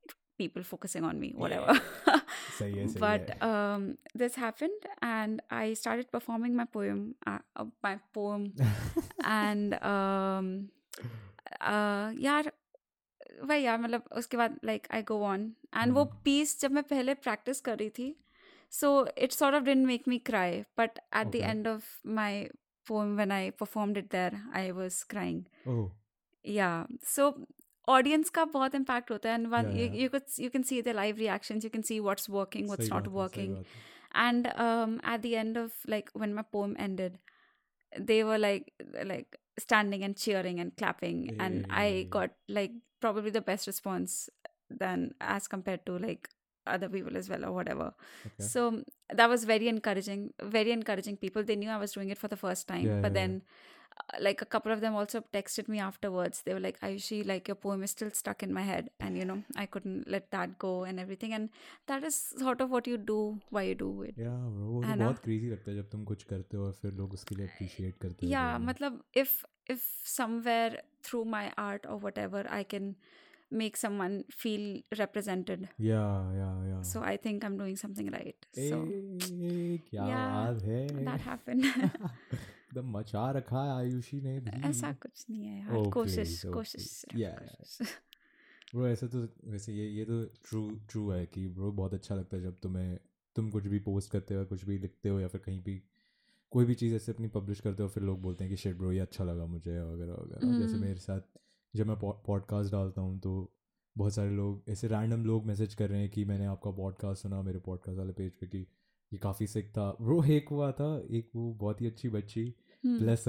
people 0.42 0.64
focusing 0.72 1.04
on 1.10 1.20
me 1.20 1.30
whatever 1.44 1.72
सही 2.58 2.72
है 2.78 2.86
सही 2.88 3.00
but 3.04 3.30
है 3.30 3.38
um, 3.50 3.86
this 4.22 4.36
happened 4.44 4.88
and 5.12 5.42
i 5.60 5.64
started 5.82 6.10
performing 6.16 6.56
my 6.60 6.66
poem 6.76 7.00
uh, 7.32 7.38
uh, 7.56 7.66
my 7.88 7.94
poem 8.18 8.44
and 9.36 9.74
um, 9.92 10.50
uh, 11.60 12.08
यार 12.28 12.50
भैया 13.41 13.77
मतलब 13.77 14.03
उसके 14.17 14.37
बाद 14.37 14.59
like 14.63 14.87
I 14.91 15.01
go 15.01 15.19
on 15.25 15.53
and 15.75 15.93
वो 15.93 16.03
hmm. 16.03 16.23
पीस 16.23 16.59
जब 16.61 16.71
मैं 16.71 16.83
पहले 16.83 17.13
प्रैक्टिस 17.13 17.61
कर 17.61 17.77
रही 17.77 17.89
थी 17.89 18.15
so 18.71 19.07
it's 19.17 19.37
sort 19.37 19.55
of 19.55 19.63
didn't 19.63 19.85
make 19.87 20.07
me 20.07 20.17
cry 20.19 20.61
but 20.77 20.99
at 20.99 21.27
the 21.27 21.35
end 21.35 21.67
of 21.67 21.89
my 22.09 22.43
poem 22.87 23.15
when 23.17 23.31
I 23.31 23.49
perform 23.49 23.97
it 23.97 24.11
there 24.11 24.39
I 24.53 24.71
was 24.71 25.03
crying 25.09 25.43
या 26.45 26.69
so 27.05 27.33
audience 27.87 28.29
का 28.29 28.45
बहुत 28.45 28.75
इम्पैक्ट 28.75 29.11
होता 29.11 29.29
है. 29.29 29.35
And 29.35 29.95
you 30.39 30.49
can 30.49 30.63
see 30.63 30.81
the 30.81 30.87
live 30.87 31.17
reaction 31.17 31.59
you 31.63 31.69
can 31.69 31.81
see 31.81 31.99
what's 31.99 32.29
working 32.29 32.69
what's 32.69 32.89
not 32.91 33.07
working 33.07 33.57
and 34.15 34.47
at 34.47 35.21
the 35.21 35.25
end 35.25 35.57
of 35.57 35.89
like 35.89 36.09
when 36.17 36.33
my 36.33 36.43
poem 36.51 36.75
ended 36.79 37.17
they 37.91 38.21
were 38.23 38.37
like 38.37 38.71
like 39.05 39.35
standing 39.59 40.03
and 40.03 40.15
cheering 40.15 40.59
and 40.59 40.71
clapping 40.77 41.41
and 41.41 41.65
I 41.71 42.03
got 42.13 42.31
like 42.49 42.81
probably 43.02 43.30
the 43.30 43.40
best 43.52 43.66
response 43.66 44.28
than 44.70 45.14
as 45.20 45.48
compared 45.48 45.84
to 45.86 45.98
like 45.98 46.28
other 46.66 46.88
people 46.88 47.16
as 47.16 47.28
well 47.30 47.44
or 47.48 47.52
whatever 47.52 47.84
Okay. 48.26 48.46
so 48.46 48.82
that 49.20 49.28
was 49.34 49.44
very 49.44 49.68
encouraging 49.68 50.24
very 50.58 50.70
encouraging 50.72 51.16
people 51.16 51.42
they 51.50 51.56
knew 51.56 51.70
i 51.70 51.78
was 51.78 51.92
doing 51.92 52.10
it 52.10 52.18
for 52.18 52.28
the 52.28 52.36
first 52.36 52.68
time 52.68 52.84
Yeah, 52.88 53.00
but 53.00 53.12
yeah, 53.12 53.20
then 53.20 53.42
uh, 54.00 54.18
like 54.26 54.42
a 54.42 54.48
couple 54.54 54.70
of 54.74 54.82
them 54.82 54.94
also 55.02 55.22
texted 55.36 55.68
me 55.74 55.80
afterwards 55.86 56.42
they 56.48 56.52
were 56.58 56.60
like 56.66 56.78
ayushi 56.88 57.20
like 57.30 57.48
your 57.48 57.54
poem 57.64 57.82
is 57.88 57.90
still 57.96 58.10
stuck 58.20 58.42
in 58.48 58.52
my 58.58 58.62
head 58.72 58.90
and 59.00 59.16
you 59.16 59.24
know 59.30 59.38
i 59.56 59.66
couldn't 59.76 60.06
let 60.16 60.30
that 60.36 60.58
go 60.66 60.74
and 60.84 61.00
everything 61.06 61.32
and 61.38 61.48
that 61.86 62.04
is 62.10 62.20
sort 62.44 62.60
of 62.60 62.70
what 62.76 62.86
you 62.86 62.98
do 62.98 63.20
why 63.58 63.62
you 63.70 63.74
do 63.86 63.90
it 64.10 64.14
या 64.26 64.30
bro 64.52 64.66
वो 64.68 64.82
है 64.84 64.92
तो 64.92 64.98
ना? 64.98 65.04
बहुत 65.04 65.18
crazy 65.24 65.50
लगता 65.50 65.70
है 65.70 65.76
जब 65.76 65.88
तुम 65.90 66.04
कुछ 66.04 66.22
करते 66.32 66.56
हो 66.56 66.64
और 66.66 66.72
फिर 66.82 66.92
लोग 67.00 67.12
उसके 67.14 67.34
लिए 67.34 67.46
अप्रिशिएट 67.46 67.98
करते 68.02 68.26
हैं 68.26 68.32
yeah 68.34 68.58
matlab 68.68 69.00
if 69.24 69.34
if 69.67 69.83
somewhere 70.03 70.81
through 71.01 71.25
my 71.25 71.51
art 71.57 71.85
or 71.85 71.97
whatever 71.97 72.45
i 72.49 72.63
can 72.63 72.95
make 73.51 73.77
someone 73.77 74.23
feel 74.43 74.81
represented 74.99 75.67
या 75.81 76.01
या 76.35 76.49
या 76.67 76.81
so 76.83 77.01
i 77.01 77.15
think 77.25 77.43
i'm 77.43 77.57
doing 77.57 77.75
something 77.75 78.09
right 78.11 78.47
so 78.53 78.79
A, 78.81 79.79
Yeah, 79.91 80.59
है 80.63 81.05
that 81.05 81.21
happened 81.21 81.65
एकदम 82.73 82.91
मचा 82.97 83.29
रखा 83.31 83.63
है 83.63 83.71
आयुषी 83.71 84.21
ने 84.21 84.39
भी 84.39 84.69
ऐसा 84.69 84.91
कुछ 84.91 85.25
नहीं 85.29 85.45
है 85.45 85.59
यार 85.59 85.77
Oh, 85.77 85.91
कोशिश 85.93 86.43
oh, 86.45 86.53
कोशिश. 86.53 87.05
Yeah, 87.15 87.37
yeah. 87.41 87.65
कोशिश। 87.65 87.97
ब्रो 88.75 88.87
ऐसा 88.87 89.07
तो 89.07 89.19
वैसे 89.51 89.73
ये 89.73 89.87
ये 89.87 90.05
तो 90.05 90.23
ट्रू 90.47 90.61
ट्रू 90.89 91.09
है 91.09 91.25
कि 91.25 91.47
ब्रो 91.47 91.71
बहुत 91.71 91.93
अच्छा 91.93 92.15
लगता 92.15 92.37
है 92.37 92.43
जब 92.43 92.59
तुम्हें 92.59 92.99
तुम 93.35 93.49
कुछ 93.51 93.67
भी 93.67 93.79
पोस्ट 93.79 94.11
करते 94.11 94.35
हो 94.35 94.45
कुछ 94.45 94.63
भी 94.65 94.77
लिखते 94.77 95.09
हो 95.09 95.19
या 95.19 95.27
फिर 95.27 95.41
कहीं 95.41 95.61
भी 95.63 95.81
कोई 96.53 96.65
भी 96.65 96.73
चीज़ 96.75 96.95
ऐसे 96.95 97.11
अपनी 97.11 97.27
पब्लिश 97.27 97.59
करते 97.59 97.83
हो 97.83 97.89
फिर 97.89 98.03
लोग 98.03 98.21
बोलते 98.21 98.43
हैं 98.43 98.51
कि 98.51 98.57
शेट 98.57 98.77
ब्रो 98.77 98.91
ये 98.91 98.99
अच्छा 98.99 99.23
लगा 99.23 99.45
मुझे 99.45 99.79
वगैरह 99.79 100.13
वगैरह। 100.13 100.59
जैसे 100.59 100.73
हम्म। 100.73 100.81
मेरे 100.81 100.99
साथ 100.99 101.21
जब 101.73 101.87
मैं 101.87 101.97
पॉडकास्ट 101.99 102.71
डालता 102.71 103.01
हूँ 103.01 103.19
तो 103.19 103.31
बहुत 103.95 104.13
सारे 104.13 104.29
लोग 104.29 104.69
ऐसे 104.69 104.87
रैंडम 104.87 105.25
लोग 105.25 105.45
मैसेज 105.45 105.73
कर 105.75 105.89
रहे 105.89 105.99
हैं 105.99 106.09
कि 106.09 106.25
मैंने 106.25 106.45
आपका 106.45 106.71
पॉडकास्ट 106.71 107.21
सुना 107.21 107.41
मेरे 107.41 107.59
पॉडकास्ट 107.59 107.97
वाले 107.97 108.13
पेज 108.13 108.35
पे 108.35 108.47
कि 108.47 108.57
ये 109.11 109.17
काफ़ी 109.17 109.47
सिक 109.47 109.69
था। 109.69 109.89
वो 110.01 110.23
एक 110.23 110.49
हुआ 110.49 110.71
था 110.71 110.87
एक 111.11 111.29
वो 111.35 111.51
बहुत 111.53 111.81
ही 111.81 111.87
अच्छी 111.87 112.09
बच्ची 112.09 112.45
हम्म, 112.83 112.97
ब्लेस 112.99 113.25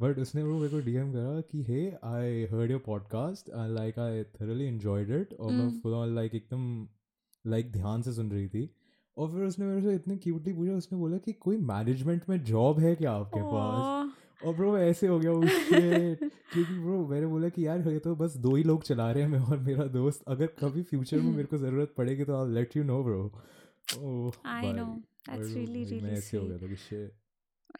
बट 0.00 0.18
उसने 0.18 0.42
वो 0.42 0.58
मेरे 0.58 0.68
को 0.68 0.80
डीएम 0.86 1.12
करा 1.12 1.40
कि 1.40 1.62
hey 1.62 1.80
I 2.04 2.44
heard 2.44 2.70
your 2.70 2.80
podcast 2.86 3.50
like 3.70 3.98
I 3.98 4.24
thoroughly 4.34 4.64
enjoyed 4.64 5.10
it 5.10 5.32
और 5.34 5.52
मैं. 5.52 5.68
फुल 5.80 5.94
ऑन 5.94 6.14
लाइक 6.14 6.34
एकदम 6.34 6.88
लाइक 7.44 7.72
ध्यान 7.72 8.02
से 8.02 8.12
सुन 8.12 8.30
रही 8.32 8.48
थी। 8.48 8.64
और 9.18 9.30
फिर 9.30 9.42
उसने 9.44 9.66
मेरे 9.66 9.82
से 9.82 9.94
इतने 9.94 10.16
क्यूटली 10.16 10.52
पूछा 10.52 10.72
उसने 10.72 10.98
बोला 10.98 11.16
कि 11.16 11.32
कोई 11.32 11.56
मैनेजमेंट 11.56 12.22
में 12.28 12.44
जॉब 12.44 12.80
है 12.80 12.94
क्या 12.94 13.12
आपके 13.12 13.40
पास? 13.42 14.12
और 14.44 14.54
ब्रो 14.54 14.78
ऐसे 14.78 15.06
हो 15.06 15.18
गया 15.18 15.32
उससे 15.32 16.14
क्योंकि 16.52 16.74
ब्रो 16.74 17.06
मैंने 17.08 17.26
बोला 17.26 17.48
कि 17.48 17.66
यार 17.66 17.88
ये 17.88 17.98
तो 17.98 18.16
बस 18.16 18.36
दो 18.36 18.54
ही 18.56 18.62
लोग 18.62 18.82
चला 18.82 19.12
रहे 19.12 19.22
हैं 19.22 19.30
मैं 19.30 19.38
और 19.38 19.58
मेरा 19.58 19.84
दोस्त। 19.84 20.24
अगर 20.28 20.46
कभी 20.46 20.82
फ्यूचर 20.82 21.20
में 21.20 21.32
मेरे 21.32 21.44
को 21.44 21.58
ज़रूरत 21.58 21.94
पड़ेगी 21.96 22.24
तो 22.24 22.46
I 22.46 22.52
let 22.52 22.76
you 22.76 22.84
know 22.84 23.02
bro 23.04 23.32
I 24.46 24.72
know 24.72 24.84
that's 24.84 25.54
really 25.54 25.84
really 25.84 26.08
ऐसे 26.08 26.36
हो 26.36 26.46
गया. 26.46 26.58
था 26.58 26.66
कि 26.66 26.76
shit. 26.76 27.23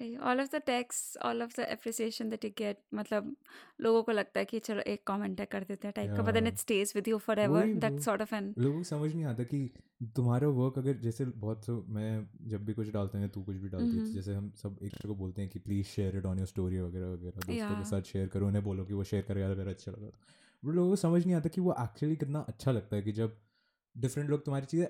All 0.00 0.40
of 0.40 0.48
the 0.50 0.60
texts 0.60 1.16
all 1.22 1.40
of 1.40 1.54
the 1.54 1.64
appreciation 1.72 2.30
that 2.30 2.44
you 2.44 2.50
get 2.52 2.76
मतलब 2.94 3.34
लोगों 3.80 4.02
को 4.02 4.12
लगता 4.12 4.40
है 4.40 4.44
कि 4.44 4.58
चलो 4.60 4.82
एक 4.86 5.02
कमेंट 5.06 5.40
है 5.40 5.46
कर 5.46 5.64
देते 5.64 5.88
हैं 5.88 5.92
टाइप 5.96 6.16
का 6.16 6.22
but 6.22 6.34
then 6.34 6.46
Yeah. 6.46 6.52
it 6.52 6.58
stays 6.58 6.94
with 6.96 7.10
you 7.12 7.18
forever 7.20 7.56
वही 7.56 7.74
that 7.80 7.92
वो। 7.92 8.04
sort 8.06 8.32
लोगों 8.58 8.76
को 8.78 8.82
समझ 8.84 9.14
नहीं 9.14 9.24
आता 9.24 9.44
कि 9.44 9.68
तुम्हारा 10.16 10.48
वर्क 10.56 10.78
अगर 10.78 10.96
जैसे 11.00 11.24
बहुत 11.42 11.64
सो 11.64 11.84
मैं 11.90 12.10
जब 12.48 12.64
भी 12.64 12.72
कुछ 12.74 12.88
डालते 12.92 13.18
हैं 13.18 13.28
तू 13.30 13.42
कुछ 13.42 13.56
भी 13.56 13.68
डालती 13.68 13.90
है 13.90 14.02
हम्म। 14.02 14.12
जैसे 14.12 14.34
हम 14.34 14.50
सब 14.62 14.78
एक 14.82 14.90
दूसरे 14.90 15.08
को 15.08 15.14
बोलते 15.14 15.42
हैं 15.42 15.50
कि 15.50 15.58
please 15.58 15.86
share 15.86 16.16
it 16.16 16.26
on 16.26 16.38
your 16.38 16.46
story 16.46 16.80
वगैरह 16.80 17.12
वगैरह 17.12 17.46
दोस्तों 17.46 17.76
के 17.78 17.84
साथ 17.90 18.12
शेयर 18.12 18.28
करो 18.28 18.46
उन्हें 18.46 18.64
बोलो 18.64 18.84
कि 18.84 18.94
वो 18.94 19.04
शेयर 19.04 19.22
करे 19.28 19.40
यार 19.40 19.54
मेरा 19.54 19.70
अच्छा 19.70 19.92
लगा 19.92 20.10
वो 20.62 20.72
लोगों 20.72 20.90
को 20.90 20.96
समझ 20.96 21.24
नहीं 21.24 21.36
आता 21.36 21.48
कि 21.48 21.60
वो 21.60 21.74
एक्चुअली 21.80 22.16
कितना 22.16 22.40
अच्छा 22.48 22.72
लगता 22.72 22.96
है 22.96 23.02
कि 23.02 23.12
जब 23.12 23.36
डिफरेंट 23.96 24.30
लोग 24.30 24.44
तुम्हारी 24.44 24.66
चीज़ें 24.66 24.86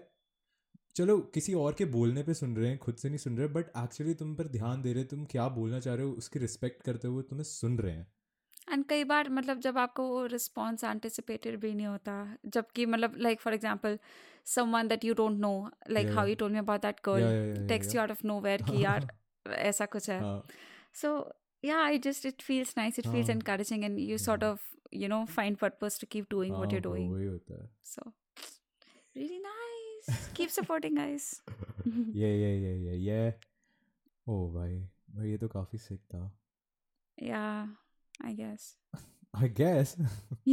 चलो 0.96 1.18
किसी 1.34 1.54
और 1.54 1.74
के 1.74 1.84
बोलने 1.84 2.22
पे 2.22 2.34
सुन 2.34 2.56
रहे 2.56 2.68
हैं 2.68 2.78
खुद 2.78 2.96
से 2.96 3.08
नहीं 3.08 3.18
सुन 3.18 3.38
रहे 3.38 3.48
बट 3.48 3.70
एक्चुअली 3.78 4.14
तुम 4.14 4.34
पर 4.34 4.48
ध्यान 4.48 4.82
दे 4.82 4.92
रहे 4.92 5.00
हैं 5.00 5.08
तुम 5.08 5.24
क्या 5.24 5.48
बोलना 5.48 5.80
चाह 5.80 5.94
रहे 5.94 6.04
हो 6.04 6.12
उसकी 6.12 6.38
रिस्पेक्ट 6.38 6.82
करते 6.82 7.08
हुए 7.08 7.22
तुम्हें 7.22 7.44
सुन 7.44 7.78
रहे 7.78 7.92
हैं। 7.92 8.06
एंड 8.72 8.84
कई 8.88 9.04
बार 9.04 9.28
मतलब 9.30 9.58
जब 9.60 9.78
आपको 9.78 10.08
वो 10.08 10.26
रिस्पॉन्स 10.26 10.84
एंटिसिपेटेड 10.84 11.58
भी 11.60 11.74
नहीं 11.74 11.86
होता 11.86 12.36
जबकि 12.46 12.86
मतलब 12.86 13.14
like 13.18 13.40
for 13.40 13.54
example 13.54 13.98
someone 14.44 14.88
that 14.88 15.04
you 15.04 15.14
don't 15.14 15.38
know 15.40 15.70
like 15.90 16.08
how 16.08 16.26
you 16.26 16.34
told 16.34 16.52
me 16.52 16.58
about 16.58 16.82
that 16.82 17.00
girl 17.04 17.66
text 17.68 17.94
you. 17.94 18.00
Out 18.00 18.10
of 18.10 18.26
nowhere 18.26 18.62
कि 18.62 18.84
यार 18.84 19.08
ऐसा 19.48 19.86
कुछ 19.86 20.10
है। 20.10 20.20
so 21.02 21.10
yeah 21.66 21.82
i 21.84 21.98
just 22.06 22.26
it 22.30 22.42
feels 22.48 22.72
nice 22.78 22.98
it 23.02 23.06
feels 23.12 23.28
हाँ. 23.28 23.36
encouraging 23.36 23.84
and 23.88 24.00
you 24.08 24.18
sort 24.24 24.42
Yeah. 24.42 24.50
of 24.52 24.58
you 25.02 25.08
know 25.12 25.20
find 25.38 25.60
purpose 25.60 25.98
to 26.02 26.08
keep 26.14 26.28
doing 26.34 26.52
what 26.52 26.64
हाँ, 26.64 26.72
you're 26.72 26.86
doing. 26.88 27.08
वही 27.12 27.26
होता 27.26 27.62
है। 27.62 27.70
So 27.84 28.12
really 29.16 29.40
nice 29.46 29.73
keep 30.10 30.50
supporting 30.50 30.96
guys. 30.96 31.42
ये 32.16 32.40
ये 32.40 32.62
ये 32.62 32.84
ये 32.84 32.96
ये 32.96 33.34
ओ 34.28 34.52
भाई 34.52 34.80
भाई 35.10 35.30
ये 35.30 35.38
तो 35.38 35.48
काफ़ी 35.48 35.78
सिक 35.78 36.00
था। 36.00 36.38
Yeah 37.22 37.68
i 38.24 38.34
guess. 38.36 38.78
I 39.34 39.48
guess 39.48 39.94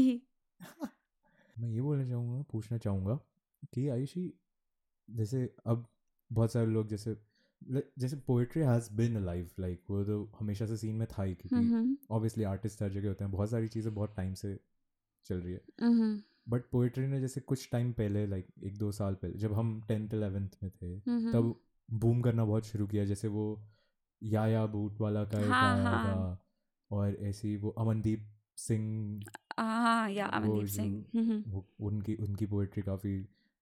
मैं 1.60 1.70
ये 1.70 1.82
बोलना 1.82 2.10
चाहूँगा 2.10 2.44
पूछना 2.52 2.78
चाहूँगा 2.78 3.20
कि 3.74 3.90
आयुषी 3.90 4.34
जैसे 5.10 5.56
अब 5.66 5.88
बहुत 6.32 6.52
सारे 6.52 6.68
लोग 6.68 6.88
जैसे 6.88 7.18
जैसे 8.00 8.16
poetry 8.16 8.64
has 8.64 8.94
been 8.94 9.16
alive 9.16 9.50
like 9.60 9.84
वो 9.90 10.04
तो 10.04 10.32
हमेशा 10.40 10.66
से 10.66 10.78
सीन 10.78 10.96
में 10.96 11.08
था 11.08 11.24
ही 11.24 11.36
क्योंकि 11.36 11.70
mm-hmm. 11.70 12.12
ऑब्वियसली 12.12 12.44
आर्टिस्ट 12.44 12.82
हर 12.82 12.90
जगह 12.90 13.08
होते 13.08 13.24
हैं 13.24 13.32
बहुत 13.32 13.50
सारी 13.50 13.68
चीज़ें 13.68 13.96
बहुत 13.96 14.16
टाइम 14.16 14.34
से 14.34 14.60
चल 15.26 15.36
रही 15.36 15.54
है। 15.54 15.62
Mm-hmm. 15.84 16.31
बट 16.52 16.64
पोइट्री 16.72 17.08
ने 17.08 17.20
जैसे 17.22 17.42
कुछ 17.42 17.70
टाइम 17.72 17.92
पहले 17.94 18.26
लाइक 18.28 18.46
like, 18.48 18.64
एक 18.64 18.78
दो 18.78 18.92
साल 18.92 19.16
पहले 19.16 19.38
जब 19.40 19.54
हम 19.54 19.82
टेंथ 19.88 20.14
एलेवेंथ 20.14 20.58
में 20.64 20.72
थे 20.72 20.94
Mm-hmm. 21.00 21.34
तब 21.34 21.56
बूम 21.90 22.22
करना 22.22 22.46
बहुत 22.46 22.66
शुरू 22.66 22.88
किया 22.88 23.06
जैसे 23.06 23.28
वो 23.28 23.46
या 24.22 24.46
या 24.48 24.66
बूट 24.66 25.00
वाला 25.02 25.24
का 25.26 25.40
हाँ, 25.50 25.84
हाँ। 25.84 26.40
और 26.92 27.16
ऐसे 27.22 27.48
ही 27.48 27.56
वो 27.58 27.70
अमनदीप 27.70 28.28
सिंह 28.58 28.86
yeah 30.16 30.30
amandeep 30.38 30.66
जो- 30.66 30.86
mm-hmm. 31.16 31.42
वो 31.48 31.66
उनकी 31.90 32.16
उनकी 32.16 32.46
पोइट्री 32.46 32.84
काफ़ी 32.84 33.16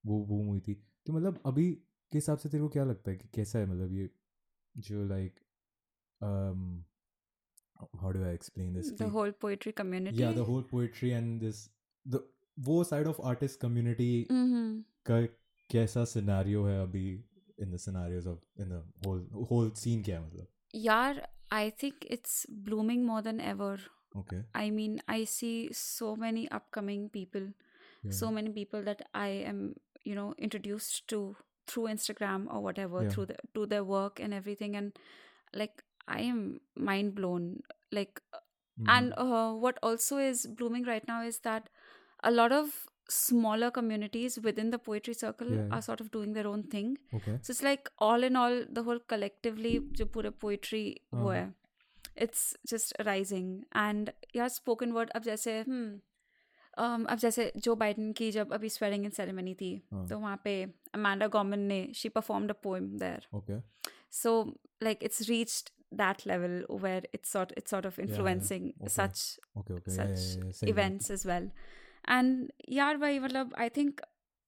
वो 0.04 0.24
बूम 0.26 0.48
हुई 0.48 0.60
थी 0.60 0.74
तो 1.06 1.14
मतलब 1.14 1.40
अभी 1.46 1.72
के 2.12 2.18
हिसाब 2.18 2.38
से 2.38 2.50
तेरे 2.50 2.64
को 2.64 2.70
क्या 2.70 2.84
लगता 2.84 3.12
है 3.12 3.18
कि 3.18 3.28
कैसा 3.34 3.60
है 3.60 3.66
मतलब 3.66 3.94
ये 3.94 4.10
जो 4.76 5.06
like 5.08 5.40
how 8.02 8.12
do 8.12 8.24
I 8.24 8.34
explain 8.34 8.74
this 8.74 8.92
the 8.94 9.10
whole 9.16 9.34
poetry 9.46 9.74
community 9.82 10.22
या 10.22 10.32
the 10.32 10.48
whole 10.50 10.64
poetry 10.72 11.10
and 11.10 11.40
this 11.40 11.70
the 12.06 12.24
वो 12.67 12.83
side 12.85 13.07
of 13.07 13.21
artist 13.33 13.61
community 13.61 14.27
mm-hmm. 14.33 14.83
का 15.11 15.21
कैसा 15.71 16.05
सिनेरियो 16.15 16.65
है 16.65 16.81
अभी 16.83 17.09
in 17.61 17.73
the 17.73 17.77
scenarios 17.87 18.27
of 18.27 18.43
in 18.61 18.69
the 18.69 18.83
whole 19.07 19.27
whole 19.51 19.71
scene 19.85 20.03
क्या 20.03 20.19
है 20.19 20.27
मतलब 20.27 20.49
yeah 20.85 21.19
i 21.57 21.65
think 21.81 22.05
it's 22.15 22.39
blooming 22.69 23.03
more 23.09 23.21
than 23.27 23.41
ever 23.51 23.75
okay 24.17 24.39
i 24.61 24.71
mean 24.79 24.97
i 25.17 25.19
see 25.35 25.57
so 25.81 26.09
many 26.25 26.47
upcoming 26.59 27.05
people 27.19 27.53
so 28.11 28.31
many 28.31 28.51
people 28.51 28.83
that 28.83 29.03
I 29.15 29.29
am, 29.29 29.75
you 30.05 30.15
know, 30.15 30.35
introduced 30.39 31.09
to 31.09 31.37
through 31.67 31.85
Instagram 31.89 32.47
or 32.55 32.63
whatever, 32.63 33.03
Yeah. 33.03 33.09
through 33.11 33.27
the 33.27 33.37
to 33.55 33.67
their 33.67 33.85
work 33.85 34.21
and 34.21 34.35
everything, 34.35 34.77
and 34.77 34.99
like 35.55 35.83
I 36.07 36.21
am 36.23 36.61
mind 36.77 37.15
blown. 37.15 37.63
Like, 37.93 38.21
Mm-hmm. 38.77 38.89
and 38.91 39.13
uh, 39.17 39.53
what 39.53 39.77
also 39.83 40.17
is 40.19 40.41
blooming 40.61 40.85
right 40.85 41.07
now 41.07 41.23
is 41.23 41.37
that 41.41 41.69
a 42.23 42.31
lot 42.31 42.53
of 42.53 42.75
smaller 43.15 43.71
communities 43.71 44.39
within 44.45 44.71
the 44.71 44.79
poetry 44.79 45.15
circle 45.15 45.51
Yeah. 45.55 45.67
are 45.71 45.83
sort 45.87 46.01
of 46.05 46.11
doing 46.13 46.33
their 46.39 46.47
own 46.53 46.63
thing. 46.75 46.95
Okay 47.15 47.37
So 47.43 47.53
it's 47.55 47.63
like 47.67 47.91
all 48.07 48.25
in 48.31 48.37
all, 48.43 48.57
the 48.79 48.85
whole 48.89 49.01
collectively, 49.15 49.75
जो 50.01 50.07
पूरे 50.17 50.31
poetry 50.45 50.87
वो 51.15 51.29
हाँ. 51.29 51.37
है, 51.37 51.53
it's 52.27 52.47
just 52.73 52.95
rising. 53.11 53.53
And 53.85 54.13
yeah, 54.41 54.49
spoken 54.57 54.95
word 54.99 55.11
अब 55.17 55.23
जैसे 55.23 55.59
hmm, 55.69 55.93
um, 56.85 57.07
अब 57.11 57.19
जैसे 57.27 57.51
जो 57.57 57.75
बाइडन 57.85 58.13
की 58.23 58.31
जब 58.39 58.53
अभी 58.53 58.69
स्वेरिंग 58.79 59.05
इन 59.05 59.11
सेरेमनी 59.21 59.55
थी 59.61 59.71
हाँ 59.93 60.07
तो 60.09 60.19
वहाँ 60.19 60.41
पे 60.45 60.55
अमांडा 60.95 61.27
गॉर्मन 61.37 61.59
ने 61.73 61.81
she 61.97 62.09
performed 62.19 62.51
a 62.51 62.55
poem 62.63 62.89
there 62.99 63.27
okay 63.37 63.61
so 64.23 64.33
like 64.87 65.01
it's 65.07 65.21
reached 65.29 65.71
that 66.01 66.21
level 66.27 66.53
where 66.83 67.03
it's 67.17 67.31
sort 67.37 67.53
it's 67.61 67.71
sort 67.75 67.87
of 67.89 67.99
influencing 68.05 68.67
okay. 68.81 68.93
such 68.97 69.23
okay 69.59 69.75
okay 69.75 69.97
yeah 69.97 70.05
yeah 70.05 70.15
such 70.15 70.45
या 70.45 70.51
सही 70.51 70.73
बात 70.73 70.75
events 70.75 71.11
as 71.17 71.25
well 71.31 71.49
and 72.06 72.52
yaar 72.80 72.98
bhai 73.04 73.14
matlab 73.26 73.54
i 73.66 73.70
think 73.70 74.02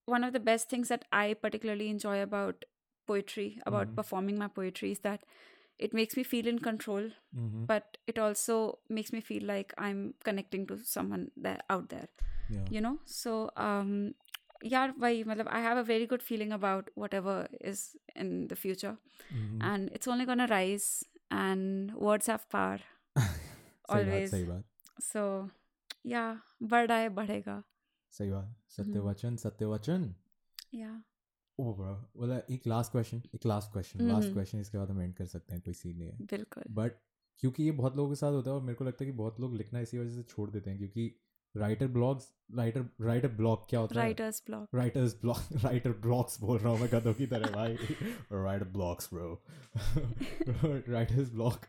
one 0.06 0.24
of 0.24 0.34
the 0.34 0.44
best 0.50 0.70
things 0.70 0.88
that 0.88 1.06
i 1.12 1.34
particularly 1.46 1.90
enjoy 1.90 2.22
about 2.22 2.66
poetry 3.08 3.60
about 3.66 3.88
mm-hmm. 3.88 3.96
performing 3.96 4.38
my 4.38 4.48
poetry 4.48 4.92
is 4.92 5.00
that 5.00 5.24
it 5.80 5.94
makes 5.94 6.16
me 6.18 6.24
feel 6.24 6.48
in 6.48 6.60
control 6.60 7.08
mm-hmm. 7.36 7.66
but 7.66 7.98
it 8.08 8.20
also 8.20 8.58
makes 8.90 9.14
me 9.14 9.22
feel 9.22 9.44
like 9.44 9.74
i'm 9.78 10.14
connecting 10.24 10.68
to 10.68 10.78
someone 10.84 11.30
there 11.36 11.60
out 11.70 11.90
there 11.90 12.08
yeah. 12.50 12.66
you 12.70 12.82
know 12.82 12.98
so 13.06 13.50
um 13.56 14.14
yeah, 14.64 14.92
I 15.02 15.60
have 15.60 15.78
a 15.78 15.84
very 15.84 16.06
good 16.06 16.22
feeling 16.22 16.52
about 16.52 16.90
whatever 16.96 17.48
is 17.60 17.96
in 18.16 18.48
the 18.48 18.56
future, 18.56 18.98
mm-hmm. 19.34 19.62
and 19.62 19.90
it's 19.92 20.08
only 20.08 20.26
gonna 20.26 20.48
rise. 20.48 21.04
And 21.32 21.94
words 21.96 22.28
have 22.28 22.50
power, 22.50 22.80
always. 23.90 24.34
so 25.00 25.50
yeah 26.06 26.36
बढ़ 26.64 26.92
है 26.92 27.10
बढ़ेगा। 27.12 27.62
सही 28.14 28.32
बात 28.32 28.56
सत्य 28.70 28.92
हम्म। 28.92 29.08
वचन 29.10 29.36
सत्य 29.38 29.66
वचन 29.66 30.14
yeah 30.76 30.98
ओ 31.60 31.74
bro 31.74 31.94
मतलब 32.18 32.46
एक 32.52 32.68
लास्ट 32.68 32.92
क्वेश्चन 32.92 33.22
एक 33.36 33.46
लास्ट 33.46 33.72
क्वेश्चन 33.72 34.08
लास्ट। 34.08 34.32
क्वेश्चन 34.34 34.60
इसके 34.60 34.78
बाद 34.78 34.90
हम 34.90 35.02
एंड 35.02 35.14
कर 35.16 35.26
सकते 35.28 35.54
हैं 35.54 35.62
कोई 35.64 35.74
सीन 35.74 35.98
नहीं 35.98 36.10
है। 36.10 36.26
बिल्कुल। 36.28 36.64
बट 36.74 37.00
क्योंकि 37.44 37.64
ये 37.64 37.72
बहुत 37.72 37.96
लोगों 37.96 38.10
के 38.10 38.16
साथ 38.16 38.32
होता 38.32 38.50
है 38.50 38.56
और 38.56 38.62
मेरे 38.62 38.76
को 38.76 38.86
लगता 38.86 39.04
है 39.04 39.12
कि 39.12 39.18
बहुत 39.18 39.40
लोग 39.40 39.56
लिखना 39.58 39.80
इसी 39.80 39.98
वजह 39.98 40.16
से 40.16 40.24
छोड़ 40.24 40.50
देते 40.50 40.70
हैं 40.70 40.80
क्योंकि 40.80 41.12
writer 41.56 41.88
blogs 41.88 42.32
writer 42.56 42.86
writer 43.02 43.28
blog 43.36 43.70
क्या 43.70 43.80
होता 43.80 43.96
है? 43.96 44.02
Writer's 44.02 44.44
block 44.46 44.76
writer's 44.76 45.16
blog 45.22 45.58
writer 45.64 45.92
blogs 46.02 46.40
बोल 46.42 46.58
रहा 46.58 46.72
हूँ 46.72 46.80
मैं 46.80 46.90
गधों 46.92 47.14
की 47.14 47.28
तरह 47.28 47.52
भाई। 47.52 47.76
Writer 48.32 48.66
blogs 48.70 49.10
bro 49.14 49.34
writer's 50.88 51.32
blog 51.32 51.66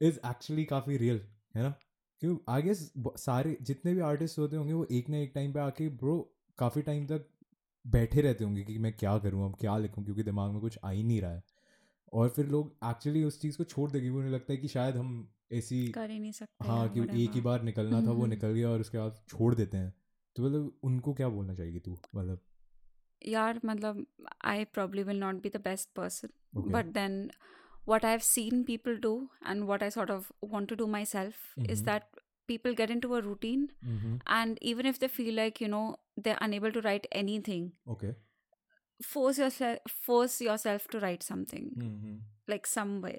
is 0.00 0.18
actually 0.26 0.64
काफ़ी 0.64 0.96
रियल 0.96 1.20
है 1.56 1.62
ना? 1.62 1.74
क्यों? 2.20 2.36
आई 2.48 2.62
गेस 2.62 2.92
सारे 3.16 3.56
जितने 3.62 3.94
भी 3.94 4.00
आर्टिस्ट 4.00 4.38
होते 4.38 4.56
होंगे 4.56 4.72
वो 4.72 4.86
एक 4.90 5.08
ना 5.08 5.16
एक 5.16 5.32
टाइम 5.34 5.52
पे 5.52 5.60
आके 5.60 5.88
ब्रो 5.88 6.34
काफ़ी 6.58 6.82
टाइम 6.82 7.06
तक 7.06 7.26
बैठे 7.86 8.20
रहते 8.20 8.44
होंगे 8.44 8.62
कि 8.64 8.78
मैं 8.78 8.92
क्या 8.92 9.18
करूँ 9.18 9.44
अब 9.44 9.56
क्या 9.60 9.78
लिखूँ 9.78 10.04
क्योंकि 10.04 10.22
दिमाग 10.22 10.50
में 10.50 10.60
कुछ 10.60 10.78
आ 10.84 10.90
ही 10.90 11.02
नहीं 11.02 11.20
रहा 11.20 11.32
है। 11.32 11.42
और 12.12 12.28
फिर 12.28 12.46
लोग 12.46 12.76
एक्चुअली 12.84 13.24
उस 13.24 13.40
चीज़ 13.40 13.56
को 13.56 13.64
छोड़ 13.64 13.90
देंगे 13.90 14.08
उन्हें 14.08 14.30
लगता 14.30 14.52
है 14.52 14.56
कि 14.56 14.68
शायद 14.68 14.96
हम 14.96 15.28
ऐसी 15.52 15.88
कर 15.88 16.10
ही 16.10 16.18
नहीं 16.18 16.32
सकते 16.32 16.68
हाँ 16.68 16.88
कि 16.88 17.24
एक 17.24 17.30
ही 17.30 17.40
बार 17.40 17.62
निकलना 17.62 18.00
था 18.00 18.10
वो 18.10 18.12
हम्म। 18.12 18.30
निकल 18.30 18.48
गया 18.48 18.70
और 18.70 18.80
उसके 18.80 18.98
बाद 18.98 19.24
छोड़ 19.28 19.54
देते 19.54 19.76
हैं। 19.76 19.94
तो 20.36 20.42
मतलब 20.42 20.78
उनको 20.82 21.14
क्या 21.14 21.28
बोलना 21.28 21.54
चाहिए 21.54 21.80
तू 21.80 21.98
मतलब? 22.14 22.40
यार 23.26 23.60
मतलब 23.64 24.06
I 24.44 24.64
will 24.64 25.20
not 25.22 25.42
be 25.42 25.50
the 25.50 25.62
best 25.68 25.94
person 25.94 26.30
Okay. 26.56 26.70
but 26.70 26.92
then 26.94 27.30
what 27.91 28.03
i've 28.07 28.23
seen 28.27 28.63
people 28.65 28.97
do 29.03 29.11
and 29.51 29.67
what 29.71 29.83
i 29.83 29.89
sort 29.95 30.09
of 30.15 30.31
want 30.55 30.69
to 30.71 30.75
do 30.81 30.87
myself 30.95 31.37
is 31.67 31.79
Mhm. 31.81 31.85
that 31.85 32.19
people 32.49 32.75
get 32.79 32.91
into 32.95 33.15
a 33.15 33.21
routine 33.27 33.63
Mhm. 33.93 34.13
and 34.39 34.59
even 34.73 34.89
if 34.91 34.99
they 35.03 35.09
feel 35.15 35.33
like 35.39 35.61
you 35.65 35.69
know 35.75 35.85
they're 36.25 36.41
unable 36.47 36.75
to 36.77 36.83
write 36.87 37.07
anything 37.23 37.65
Okay. 37.95 38.13
force 38.99 39.37
yourself 39.41 39.91
force 40.05 40.37
yourself 40.45 40.87
to 40.93 40.99
write 40.99 41.23
something 41.23 41.67
Mhm. 41.87 42.15
like 42.53 42.67
some 42.67 42.95
way 43.07 43.17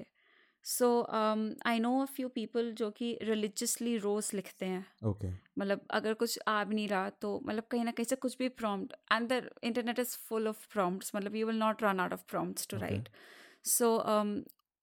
so 0.63 0.89
um 1.19 1.45
i 1.71 1.79
know 1.85 1.93
a 2.03 2.09
few 2.17 2.29
people 2.39 2.73
जो 2.81 2.91
कि 3.01 3.11
religiously 3.29 3.97
रोज 4.03 4.31
लिखते 4.35 4.67
हैं 4.67 4.85
Okay. 5.11 5.31
मतलब 5.59 5.87
अगर 5.99 6.15
कुछ 6.23 6.39
आ 6.49 6.63
भी 6.65 6.75
नहीं 6.75 6.89
रहा 6.89 7.09
तो 7.25 7.31
मतलब 7.47 7.65
कहीं 7.71 7.85
ना 7.85 7.91
कहीं 7.99 8.05
से 8.07 8.17
कुछ 8.25 8.37
भी 8.39 8.49
prompt 8.63 8.93
and 9.13 9.29
the 9.33 9.49
internet 9.71 9.99
is 9.99 10.15
full 10.29 10.49
of 10.49 10.67
prompts 10.73 11.15
मतलब 11.15 11.37
you 11.37 11.47
will 11.47 11.59
not 11.59 11.83
run 11.83 12.01
out 12.01 12.13
of 12.13 12.25
prompts 12.29 12.67
to 12.71 12.77
Okay. 12.77 12.87
Right 12.91 13.09
so 13.69 13.89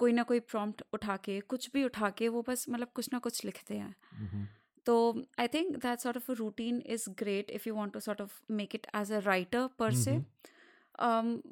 कोई 0.02 0.12
ना 0.12 0.22
कोई 0.24 0.40
प्रॉम्प्ट 0.48 0.82
उठा 0.94 1.16
के 1.24 1.40
कुछ 1.50 1.70
भी 1.74 1.84
उठा 1.84 2.10
के 2.18 2.28
वो 2.28 2.42
बस 2.48 2.66
मतलब 2.68 2.88
कुछ 2.94 3.12
ना 3.12 3.18
कुछ 3.20 3.44
लिखते 3.44 3.74
हैं। 3.76 3.94
Mhm. 4.22 4.46
तो 4.86 4.94
I 5.40 5.48
think 5.48 5.76
that 5.76 5.98
sort 6.00 6.16
of 6.16 6.30
routine 6.32 6.82
is 6.88 7.08
great 7.18 7.50
if 7.50 7.68
you 7.68 7.74
want 7.74 7.92
to 7.92 8.00
sort 8.00 8.20
of 8.20 8.32
make 8.52 8.74
it 8.74 8.86
as 8.96 9.12
a 9.12 9.18
writer 9.26 9.66
per 9.78 9.92
se 9.96 10.16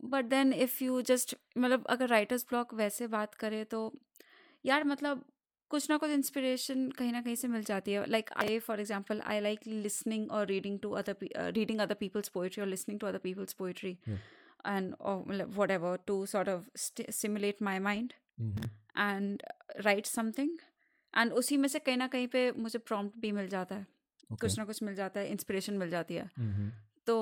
but 0.07 0.25
then 0.29 0.53
if 0.55 0.83
you 0.85 1.01
just 1.03 1.35
मतलब 1.59 1.87
अगर 1.91 2.09
राइटर्स 2.09 2.45
ब्लॉक 2.49 2.75
वैसे 2.75 3.07
बात 3.09 3.35
करें 3.35 3.65
तो 3.67 3.83
यार 4.65 4.85
मतलब 4.85 5.25
कुछ 5.71 5.89
ना 5.91 5.97
कुछ 5.97 6.11
इंस्पिरेशन 6.11 6.89
कहीं 6.99 7.13
ना 7.13 7.21
कहीं 7.23 7.35
से 7.37 7.49
मिल 7.49 7.63
जाती 7.65 7.93
है। 7.93 8.05
Like 8.11 8.31
I 8.37 8.59
for 8.59 8.81
example 8.81 9.21
I 9.27 9.41
like 9.41 9.67
listening 9.67 10.31
और 10.31 10.47
reading 10.47 10.79
to 10.79 10.91
other 11.03 11.53
reading 11.53 11.81
other 11.81 11.95
people's 12.01 12.29
poetry 12.31 12.63
और 12.63 12.69
listening 12.69 13.01
to 13.01 13.07
other 13.07 13.19
people's 13.19 13.53
poetry 13.55 13.97
and 14.67 14.95
मतलब 15.03 15.55
whatever 15.71 15.99
to 16.07 16.25
sort 16.27 16.49
of 16.49 16.65
simulate 17.13 17.63
my 17.63 17.79
mind. 17.81 18.13
And 18.40 19.42
write 19.81 20.07
something 20.07 20.59
and 21.14 21.33
उसी 21.33 21.57
में 21.57 21.68
से 21.68 21.79
कहीं 21.79 21.96
ना 21.96 22.07
कहीं 22.09 22.26
पे 22.29 22.50
मुझे 22.53 22.79
प्रॉम्प्ट 22.79 23.16
भी 23.20 23.33
मिल 23.33 23.48
जाता 23.48 23.74
है 23.74 23.87
Okay. 24.31 24.40
कुछ 24.40 24.59
ना 24.59 24.64
कुछ 24.64 24.83
मिल 24.83 24.94
जाता 24.94 25.20
है 25.20 25.31
इंस्पिरेशन 25.31 25.74
मिल 25.74 25.90
जाती 25.90 26.14
है 26.14 26.24
Mhm. 26.38 26.70
तो 27.07 27.14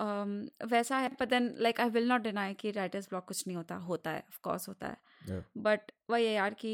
um, 0.00 0.30
वैसा 0.70 0.98
है 0.98 1.08
पर 1.14 1.26
then 1.26 1.54
like 1.58 1.80
I 1.80 1.88
will 1.90 2.08
not 2.08 2.20
deny 2.20 2.54
कि 2.54 2.70
राइटर्स 2.70 3.08
ब्लॉक 3.08 3.24
कुछ 3.28 3.46
नहीं 3.46 3.56
होता 3.56 3.74
होता 3.88 4.10
है 4.10 4.20
ऑफ़ 4.20 4.38
कोर्स 4.42 4.68
होता 4.68 4.88
है 4.88 4.96
Yeah. 5.30 5.42
बट 5.58 5.92
वही 6.10 6.26
है 6.26 6.32
यार 6.32 6.54
कि 6.54 6.72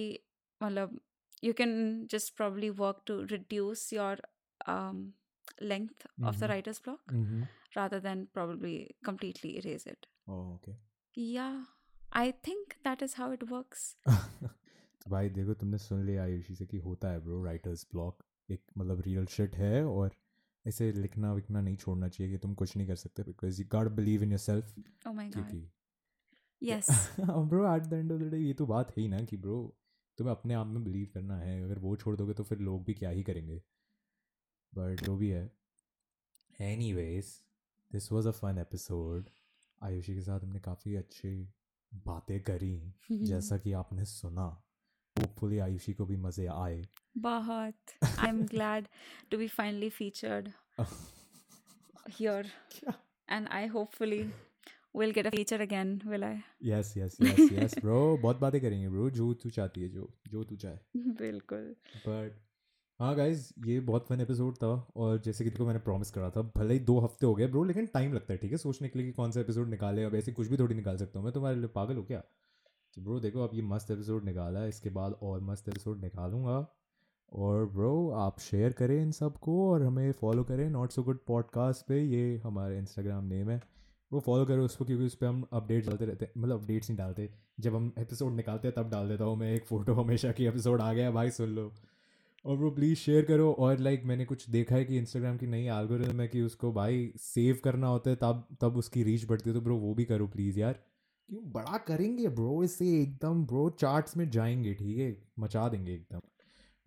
मतलब 0.60 1.00
you 1.44 1.52
can 1.52 1.72
just 2.10 2.34
probably 2.36 2.70
work 2.82 3.02
to 3.06 3.20
reduce 3.24 3.92
your 3.92 4.22
length 5.62 6.06
of 6.24 6.36
the. 6.36 6.42
Writer's 6.44 6.80
block 6.84 7.12
Mhm. 7.14 7.46
rather 7.76 7.98
than 8.04 8.22
probably 8.36 8.76
completely 9.08 9.50
erase 9.58 9.84
it 9.90 10.06
Oh, 10.28 10.38
okay. 10.54 10.72
yeah 11.16 11.58
i 12.12 12.32
think 12.46 12.76
that 12.84 13.02
is 13.02 13.14
how 13.14 13.28
it 13.36 13.42
works. 13.50 13.96
तो 15.02 15.10
भाई 15.10 15.28
देखो 15.28 15.54
तुमने 15.54 15.78
सुन 15.78 16.06
लिया 16.06 16.22
आयुषी 16.22 16.54
से 16.54 16.66
कि 16.66 16.76
होता 16.76 17.08
है 17.08 17.20
ब्रो 17.20 17.44
राइटर्स 17.44 17.86
ब्लॉक 17.92 18.24
एक 18.50 18.62
मतलब 18.78 19.00
रियल 19.00 19.26
शिट 19.26 19.56
है 19.56 19.84
और 19.84 20.16
ऐसे 20.66 20.92
लिखना 20.92 21.32
विकना 21.32 21.60
नहीं 21.60 21.76
छोड़ना 21.76 22.08
चाहिए 22.08 22.32
कि 22.32 22.38
तुम 22.38 22.54
कुछ 22.54 22.76
नहीं 22.76 22.86
कर 22.86 22.96
सकते 22.96 23.22
because 23.22 23.60
you 23.60 23.68
got 23.72 23.88
believe 23.88 24.22
in 24.22 24.30
yourself 24.38 24.74
oh 25.08 25.12
my 25.12 25.24
god. 25.24 25.32
क्योंकि 25.32 25.70
yes 26.64 26.84
bro 27.20 27.76
at 27.76 27.82
the 27.82 27.92
end 27.92 28.12
of 28.12 28.20
the 28.20 28.22
day 28.22 28.38
ये 28.38 28.54
तो 28.54 28.66
बात 28.66 28.90
है 28.90 29.02
ही 29.02 29.08
ना 29.08 29.20
कि 29.20 29.36
ब्रो 29.36 29.76
तुम्हें 30.18 30.34
अपने 30.34 30.54
आप 30.54 30.66
में 30.66 30.84
बिलीव 30.84 31.08
करना 31.14 31.38
है। 31.38 31.64
अगर 31.64 31.78
वो 31.78 31.96
छोड़ 31.96 32.16
दोगे 32.16 32.34
तो 32.34 32.42
फिर 32.42 32.58
लोग 32.58 32.84
भी 32.84 32.94
क्या 32.94 33.10
ही 33.10 33.22
करेंगे। 33.22 33.62
बट 34.74 35.00
जो 35.00 35.16
भी 35.16 35.28
है। 35.28 35.52
Anyways 36.92 37.42
this 37.92 38.12
was 38.12 38.28
a 38.28 38.30
fun 38.30 38.58
episode 38.58 39.30
Ayushi 39.82 40.14
के 40.14 40.20
साथ 40.20 40.40
हमने 40.40 40.60
काफ़ी 40.60 40.94
अच्छी 40.94 41.52
बातें 41.94 42.40
करी 42.40 42.94
जैसा 43.12 43.58
कि 43.64 43.72
आपने 43.72 44.04
सुना। 44.04 44.62
होपफुली 45.16 45.58
आयुषी 45.58 45.92
को 45.92 46.06
भी 46.06 46.16
मज़े 46.16 46.46
आए। 46.46 46.82
बहुत। 47.18 47.74
I'm 48.04 48.42
glad 48.54 48.88
to 49.30 49.38
be 49.38 49.48
finally 49.48 49.90
featured 50.00 50.52
here. 52.20 52.44
क्या? 52.72 52.94
And 53.28 53.48
i 53.48 53.66
hopefully 53.66 54.30
will 54.96 55.12
get 55.12 55.26
a 55.26 55.30
feature 55.30 55.60
again 55.68 55.90
will 56.06 56.24
i? 56.24 56.36
Yes 56.64 56.94
yes 56.96 57.16
yes 57.22 57.52
yes 57.52 57.78
bro 57.78 58.16
बहुत 58.16 58.36
बातें 58.36 58.60
करेंगे 58.60 58.88
ब्रो 58.88 59.10
जो 59.10 59.34
तू 59.34 59.50
चाहती 59.50 59.82
है 59.82 59.88
जो। 59.88 60.14
जो 60.28 60.44
तू 60.44 60.56
चाहे। 60.56 60.78
बिल्कुल। 60.96 61.76
बट 61.96 62.49
हाँ 63.00 63.14
गाइज़ 63.16 63.52
ये 63.66 63.78
बहुत 63.80 64.06
फन 64.06 64.20
एपिसोड 64.20 64.56
था 64.56 64.66
और 64.96 65.20
जैसे 65.20 65.44
कि 65.44 65.50
देखो 65.50 65.66
मैंने 65.66 65.78
प्रॉमिस 65.78 66.10
करा 66.10 66.28
था, 66.30 66.42
भले 66.56 66.74
ही 66.74 66.80
दो 66.80 66.98
हफ़्ते 67.00 67.26
हो 67.26 67.34
गए 67.34 67.46
ब्रो 67.46 67.62
लेकिन 67.64 67.86
टाइम 67.86 68.12
लगता 68.12 68.32
है, 68.32 68.38
ठीक 68.38 68.50
है? 68.52 68.58
सोचने 68.58 68.88
के 68.88 68.98
लिए 68.98 69.06
कि 69.08 69.12
कौन 69.12 69.30
सा 69.30 69.40
एपिसोड 69.40 69.68
निकाले, 69.68 70.04
अब 70.04 70.14
ऐसे 70.14 70.32
कुछ 70.32 70.48
भी 70.48 70.56
थोड़ी 70.56 70.74
निकाल 70.74 70.96
सकता 70.96 71.18
हूँ 71.18 71.24
मैं 71.24 71.32
तुम्हारे 71.34 71.56
लिए 71.56 71.68
पागल 71.68 71.96
हो 71.96 72.02
क्या? 72.02 72.18
तो 72.96 73.02
ब्रो 73.02 73.20
देखो, 73.20 73.44
अब 73.44 73.50
ये 73.54 73.62
मस्त 73.62 73.90
एपिसोड 73.90 74.24
निकाला 74.24 74.60
है 74.60 74.68
इसके 74.68 74.90
बाद 74.90 75.12
और 75.22 75.40
मस्त 75.40 75.68
एपिसोड 75.68 76.00
निकालूँगा। 76.00 76.66
और 77.32 77.66
ब्रो 77.66 78.10
आप 78.10 78.38
शेयर 78.40 78.72
करें 78.72 79.02
इन 79.02 79.10
सबको 79.12 79.70
और 79.72 79.82
हमें 79.82 80.12
फॉलो 80.12 80.44
करें 80.44 80.68
नॉट 80.70 80.90
सो 80.90 81.02
गुड 81.02 81.18
पॉडकास्ट 81.26 81.86
पे, 81.86 82.02
ये 82.02 82.36
हमारा 82.36 82.74
इंस्टाग्राम 82.74 83.24
नेम 83.24 83.50
है। 83.50 83.60
वो 84.12 84.20
फॉलो 84.20 84.44
करो 84.46 84.64
उसको, 84.64 84.84
क्योंकि 84.84 85.04
उस 85.04 85.14
पर 85.14 85.26
हम 85.26 85.44
अपडेट्स 85.52 85.88
डालते 85.88 86.04
रहते 86.04 86.24
हैं 86.24 86.32
मतलब 86.38 86.62
अपडेट्स 86.62 86.90
नहीं 86.90 86.98
डालते। 86.98 87.30
जब 87.60 87.74
हम 87.74 87.92
एपिसोड 87.98 88.32
निकालते 88.32 88.68
हैं, 88.68 88.74
तब 88.76 88.90
डाल 88.90 89.08
देता 89.08 89.24
हूँ 89.24 89.36
मैं 89.36 89.54
एक 89.54 89.64
फ़ोटो 89.64 89.94
हमेशा 89.94 90.32
की 90.32 90.46
एपिसोड 90.46 90.80
आ 90.80 90.92
गया, 90.92 91.10
भाई 91.10 91.30
सुन 91.30 91.48
लो। 91.48 91.72
और 92.44 92.56
ब्रो 92.56 92.70
प्लीज़ 92.70 92.98
शेयर 92.98 93.24
करो 93.24 93.52
और 93.52 93.78
लाइक 93.78 94.04
मैंने 94.04 94.24
कुछ 94.24 94.50
देखा 94.50 94.74
है 94.74 94.84
कि 94.84 94.98
इंस्टाग्राम 94.98 95.36
की 95.38 95.46
नई 95.46 95.64
एल्गोरिथम 95.66 96.20
है 96.20 96.28
कि 96.28 96.42
उसको 96.42 96.72
भाई 96.72 97.12
सेव 97.16 97.60
करना 97.64 97.86
होता 97.86 98.10
है 98.10 98.16
तब 98.16 98.56
तब 98.60 98.76
उसकी 98.76 99.02
रीच 99.02 99.24
बढ़ती 99.24 99.50
है 99.50 99.54
तो 99.54 99.60
ब्रो 99.60 99.76
वो 99.76 99.94
भी 99.94 100.04
करो 100.04 100.26
प्लीज़ 100.26 100.60
यार। 100.60 100.72
क्यों? 100.72 101.52
बड़ा 101.52 101.78
करेंगे 101.78 102.28
ब्रो 102.28 102.64
इससे 102.64 103.02
एकदम 103.02 103.46
ब्रो 103.46 103.70
चार्ट्स 103.70 104.16
में 104.16 104.30
जाएँगे 104.30 104.74
ठीक 104.74 104.98
है? 104.98 105.22
मचा 105.38 105.68
देंगे 105.68 105.94
एकदम। 105.94 106.20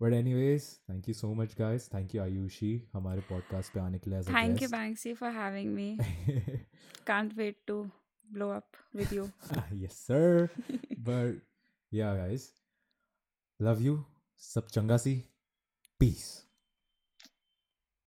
But 0.02 0.12
anyways 0.34 0.80
thank 0.90 1.08
you 1.08 1.14
so 1.14 1.34
much 1.34 1.54
guys 1.58 1.88
thank 1.94 2.14
you 2.14 2.22
Ayushi 2.22 2.88
हमारे 2.92 3.20
पॉडकास्ट 3.20 3.72
पे 3.72 3.80
आने 3.80 3.98
के 3.98 4.10
लिए 4.10 4.22
thank 4.22 4.62
you 4.62 4.70
banksy 4.70 5.14
for 5.16 5.30
having 5.30 5.70
me. 5.76 5.86
Can't 7.10 7.36
wait 7.36 7.56
to 7.66 7.90
blow 8.30 8.50
up 8.56 8.82
with 8.94 9.12
you. 9.12 9.28
Yes 9.84 9.96
sir. 10.08 10.50
But 11.08 11.36
yeah 11.92 12.16
guys. 12.16 12.48
Love 13.60 13.80
you. 13.80 14.04
Sab 14.36 14.68
changa 14.68 14.98
si. 14.98 15.33
Peace 16.04 16.43